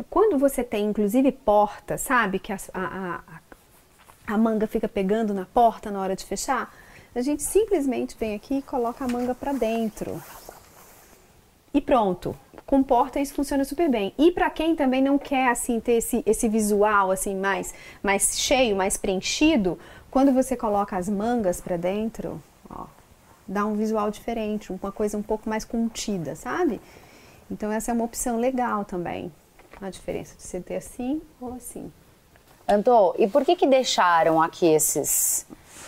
Quando 0.09 0.39
você 0.39 0.65
tem, 0.65 0.87
inclusive, 0.87 1.31
porta, 1.31 1.99
sabe? 1.99 2.39
Que 2.39 2.53
a- 2.53 2.59
a 2.73 3.21
a 4.27 4.39
manga 4.39 4.67
fica 4.67 4.89
pegando 4.89 5.35
na 5.35 5.45
porta 5.45 5.91
na 5.91 6.01
hora 6.01 6.17
de 6.17 6.25
fechar, 6.25 6.73
a 7.15 7.21
gente 7.21 7.43
simplesmente 7.43 8.17
vem 8.19 8.35
aqui 8.35 8.59
e 8.59 8.63
coloca 8.63 9.05
a 9.05 9.09
manga 9.09 9.35
para 9.35 9.53
dentro. 9.53 10.19
E 11.75 11.81
pronto. 11.81 12.37
Com 12.65 12.83
porta 12.83 13.21
isso 13.21 13.35
funciona 13.35 13.65
super 13.65 13.91
bem. 13.91 14.15
E 14.17 14.31
para 14.31 14.49
quem 14.49 14.75
também 14.75 15.03
não 15.03 15.19
quer 15.19 15.49
assim 15.49 15.81
ter 15.81 15.95
esse, 15.95 16.23
esse 16.25 16.49
visual 16.49 17.11
assim 17.11 17.35
mais 17.37 17.75
mais 18.03 18.39
cheio, 18.39 18.75
mais 18.75 18.97
preenchido, 18.97 19.79
quando 20.11 20.33
você 20.33 20.57
coloca 20.57 20.97
as 20.97 21.09
mangas 21.09 21.61
para 21.61 21.77
dentro, 21.77 22.41
ó, 22.71 22.87
dá 23.47 23.67
um 23.67 23.75
visual 23.75 24.11
diferente, 24.11 24.73
uma 24.73 24.93
coisa 24.93 25.19
um 25.19 25.23
pouco 25.23 25.51
mais 25.51 25.65
contida, 25.65 26.35
sabe? 26.37 26.81
Então 27.51 27.71
essa 27.71 27.91
é 27.91 27.95
uma 27.95 28.05
opção 28.05 28.39
legal 28.39 28.85
também. 28.85 29.31
A 29.81 29.91
diferença 29.91 30.37
de 30.37 30.43
você 30.45 30.61
ter 30.61 30.77
assim 30.77 31.21
ou 31.41 31.55
assim. 31.55 31.93
Antô, 32.67 33.15
e 33.19 33.27
por 33.27 33.45
que 33.45 33.57
que 33.57 33.67
deixaram 33.67 34.41
aqui 34.41 34.67
esses 34.67 35.47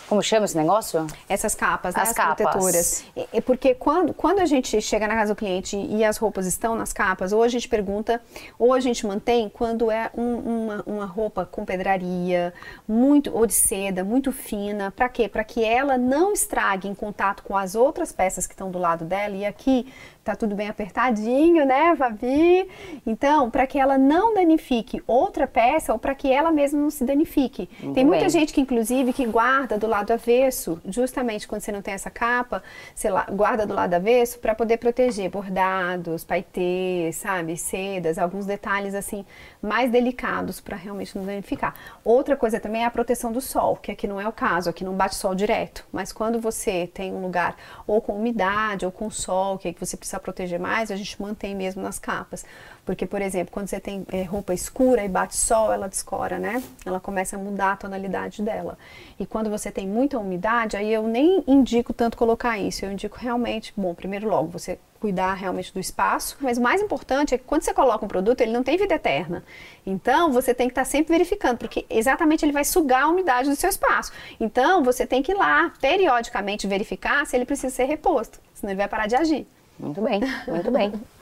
como 0.09 0.23
chama 0.23 0.45
esse 0.45 0.57
negócio? 0.57 1.07
Essas 1.29 1.55
capas, 1.55 1.95
né? 1.95 2.03
As, 2.03 2.11
as 2.11 2.15
capas. 2.15 2.37
protetoras. 2.37 3.05
É 3.33 3.41
porque 3.41 3.75
quando, 3.75 4.15
quando 4.15 4.41
a 4.41 4.47
gente 4.47 4.81
chega 4.81 5.07
na 5.07 5.15
casa 5.15 5.35
do 5.35 5.37
cliente 5.37 5.77
e 5.77 6.05
as 6.05 6.17
roupas 6.17 6.47
estão 6.47 6.77
nas 6.77 6.93
capas, 6.93 7.33
ou 7.33 7.43
a 7.43 7.49
gente 7.49 7.69
pergunta, 7.69 8.21
ou 8.59 8.73
a 8.73 8.81
gente 8.81 9.07
mantém 9.07 9.49
quando 9.49 9.91
é 9.91 10.11
um, 10.17 10.37
uma, 10.37 10.85
uma 10.87 11.05
roupa 11.07 11.45
com 11.45 11.65
pedraria, 11.65 12.55
muito, 12.87 13.35
ou 13.35 13.47
de 13.47 13.55
seda, 13.55 14.05
muito 14.05 14.31
fina. 14.33 14.91
Para 14.91 15.09
quê? 15.09 15.29
Para 15.29 15.43
que 15.43 15.65
ela 15.65 15.99
não 15.99 16.33
estrague 16.33 16.89
em 16.89 16.95
contato 16.95 17.43
com 17.43 17.57
as 17.57 17.75
outras 17.75 18.13
peças 18.13 18.47
que 18.47 18.55
estão 18.55 18.71
do 18.71 18.79
lado 18.79 19.05
dela. 19.05 19.35
E 19.35 19.45
aqui 19.45 19.87
tá 20.27 20.35
tudo 20.35 20.57
bem 20.57 20.69
apertadinho, 20.69 21.65
né, 21.65 21.95
Fabi? 21.95 22.69
Então, 23.07 23.49
para 23.49 23.65
que 23.65 23.79
ela 23.79 23.97
não 23.97 24.35
danifique 24.35 25.01
outra 25.07 25.47
peça 25.47 25.93
ou 25.93 26.01
para 26.01 26.17
que 26.17 26.33
ela 26.33 26.51
mesma 26.51 26.81
não 26.81 26.91
se 26.91 27.05
danifique. 27.05 27.69
Muito 27.81 27.95
tem 27.95 28.05
muita 28.05 28.23
bem. 28.23 28.31
gente 28.31 28.53
que, 28.53 28.61
inclusive, 28.61 29.13
que 29.13 29.25
guarda 29.25 29.79
do 29.79 29.87
lado 29.87 30.13
avesso, 30.13 30.81
justamente 30.85 31.47
quando 31.47 31.61
você 31.61 31.71
não 31.71 31.81
tem 31.81 31.95
essa 31.95 32.11
capa, 32.11 32.61
lá, 33.05 33.27
guarda 33.31 33.65
do 33.65 33.73
lado 33.73 33.95
avesso 33.95 34.41
para 34.41 34.53
poder 34.53 34.79
proteger 34.79 35.31
bordados, 35.31 36.25
paetês, 36.25 37.15
sabe, 37.17 37.57
sedas, 37.57 38.19
alguns 38.19 38.47
detalhes 38.47 38.95
assim 38.95 39.25
mais 39.63 39.91
delicados 39.91 40.61
para 40.61 40.77
realmente 40.77 41.17
não 41.17 41.25
danificar. 41.25 41.75
Outra 42.05 42.37
coisa 42.37 42.59
também 42.59 42.83
é 42.83 42.87
a 42.87 42.91
proteção 42.91 43.31
do 43.31 43.41
sol, 43.41 43.77
que 43.77 43.93
aqui 43.93 44.09
não 44.09 44.21
é 44.21 44.27
o 44.27 44.33
caso, 44.33 44.71
aqui 44.71 44.83
não 44.85 44.95
bate 44.95 45.15
sol 45.15 45.35
direto, 45.35 45.85
mas 45.93 46.13
quando 46.13 46.41
você 46.41 46.89
tem 46.93 47.13
um 47.13 47.23
lugar 47.23 47.57
ou 47.87 48.01
com 48.01 48.15
umidade 48.15 48.85
ou 48.85 48.91
com 48.91 49.09
sol, 49.09 49.59
que, 49.59 49.69
é 49.69 49.73
que 49.73 49.81
você 49.81 49.97
precisa 50.17 50.21
proteger 50.21 50.59
mais, 50.59 50.91
a 50.91 50.97
gente 50.97 51.21
mantém 51.21 51.55
mesmo 51.55 51.83
nas 51.83 51.99
capas. 51.99 52.45
Porque, 52.85 53.07
por 53.07 53.21
exemplo, 53.21 53.53
quando 53.53 53.69
você 53.69 53.81
tem 53.81 54.07
é, 54.13 54.23
roupa 54.23 54.55
escura 54.55 55.05
e 55.05 55.09
bate 55.09 55.37
sol, 55.37 55.73
ela 55.73 55.89
descora, 55.89 56.39
né? 56.39 56.63
Ela 56.85 57.01
começa 57.01 57.37
a 57.37 57.39
mudar 57.39 57.73
a 57.73 57.77
tonalidade 57.77 58.43
dela. 58.43 58.79
E 59.19 59.27
quando 59.27 59.51
você 59.51 59.71
tem 59.71 59.87
muita 59.87 60.19
umidade, 60.19 60.77
aí 60.77 60.93
eu 60.93 61.03
nem 61.07 61.43
indico 61.47 61.93
tanto 61.93 62.17
colocar 62.17 62.59
isso. 62.59 62.85
Eu 62.85 62.93
indico 62.93 63.19
realmente, 63.19 63.73
bom, 63.77 63.95
primeiro 63.95 64.29
logo, 64.29 64.51
você 64.51 64.79
cuidar 65.01 65.35
realmente 65.35 65.73
do 65.73 65.79
espaço, 65.79 66.37
mas 66.41 66.59
o 66.59 66.63
mais 66.63 66.81
importante 66.81 67.35
é 67.35 67.39
que 67.39 67.45
quando 67.45 67.63
você 67.63 67.75
coloca 67.75 68.05
um 68.05 68.09
produto, 68.09 68.41
ele 68.41 68.53
não 68.53 68.63
tem 68.63 68.77
vida 68.77 68.95
eterna. 68.95 69.45
Então, 69.85 70.33
você 70.33 70.55
tem 70.55 70.69
que 70.69 70.73
estar 70.73 70.85
sempre 70.85 71.13
verificando, 71.13 71.59
porque 71.59 71.85
exatamente 71.91 72.45
ele 72.45 72.53
vai 72.53 72.65
sugar 72.65 73.03
a 73.03 73.09
umidade 73.09 73.49
do 73.49 73.57
seu 73.57 73.69
espaço. 73.69 74.11
Então, 74.41 74.83
você 74.83 75.07
tem 75.07 75.23
que 75.23 75.33
ir 75.33 75.35
lá 75.35 75.73
periodicamente 75.81 76.67
verificar 76.67 77.27
se 77.27 77.37
ele 77.37 77.45
precisa 77.45 77.75
ser 77.75 77.85
reposto, 77.85 78.41
senão 78.55 78.73
ele 78.73 78.79
vai 78.79 78.89
parar 78.89 79.07
de 79.07 79.17
agir. 79.17 79.47
Muito 79.79 80.01
bem, 80.01 80.21
muito 80.49 80.71
bem. 80.71 80.93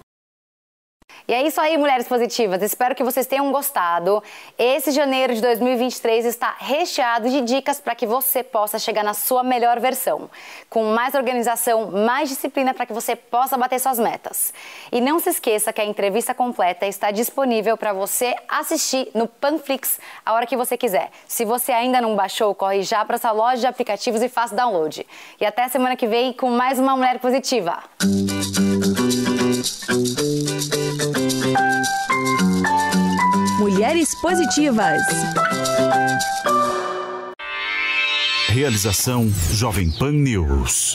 E 1.26 1.32
é 1.32 1.42
isso 1.46 1.58
aí, 1.58 1.78
mulheres 1.78 2.06
positivas. 2.06 2.60
Espero 2.60 2.94
que 2.94 3.02
vocês 3.02 3.26
tenham 3.26 3.50
gostado. 3.50 4.22
Esse 4.58 4.90
janeiro 4.90 5.34
de 5.34 5.40
2023 5.40 6.26
está 6.26 6.54
recheado 6.58 7.30
de 7.30 7.40
dicas 7.40 7.80
para 7.80 7.94
que 7.94 8.06
você 8.06 8.42
possa 8.42 8.78
chegar 8.78 9.02
na 9.02 9.14
sua 9.14 9.42
melhor 9.42 9.80
versão, 9.80 10.28
com 10.68 10.84
mais 10.94 11.14
organização, 11.14 11.90
mais 11.90 12.28
disciplina 12.28 12.74
para 12.74 12.84
que 12.84 12.92
você 12.92 13.16
possa 13.16 13.56
bater 13.56 13.80
suas 13.80 13.98
metas. 13.98 14.52
E 14.92 15.00
não 15.00 15.18
se 15.18 15.30
esqueça 15.30 15.72
que 15.72 15.80
a 15.80 15.84
entrevista 15.84 16.34
completa 16.34 16.86
está 16.86 17.10
disponível 17.10 17.74
para 17.78 17.94
você 17.94 18.34
assistir 18.46 19.08
no 19.14 19.26
Panflix 19.26 19.98
a 20.26 20.34
hora 20.34 20.46
que 20.46 20.58
você 20.58 20.76
quiser. 20.76 21.10
Se 21.26 21.46
você 21.46 21.72
ainda 21.72 22.02
não 22.02 22.14
baixou, 22.14 22.54
corre 22.54 22.82
já 22.82 23.02
para 23.02 23.16
essa 23.16 23.32
loja 23.32 23.60
de 23.60 23.66
aplicativos 23.66 24.20
e 24.20 24.28
faça 24.28 24.54
download. 24.54 25.06
E 25.40 25.46
até 25.46 25.68
semana 25.68 25.96
que 25.96 26.06
vem 26.06 26.34
com 26.34 26.50
mais 26.50 26.78
uma 26.78 26.94
mulher 26.94 27.18
positiva. 27.18 27.82
Mulheres 33.64 34.14
Positivas. 34.16 35.00
Realização 38.50 39.26
Jovem 39.52 39.90
Pan 39.90 40.12
News. 40.12 40.92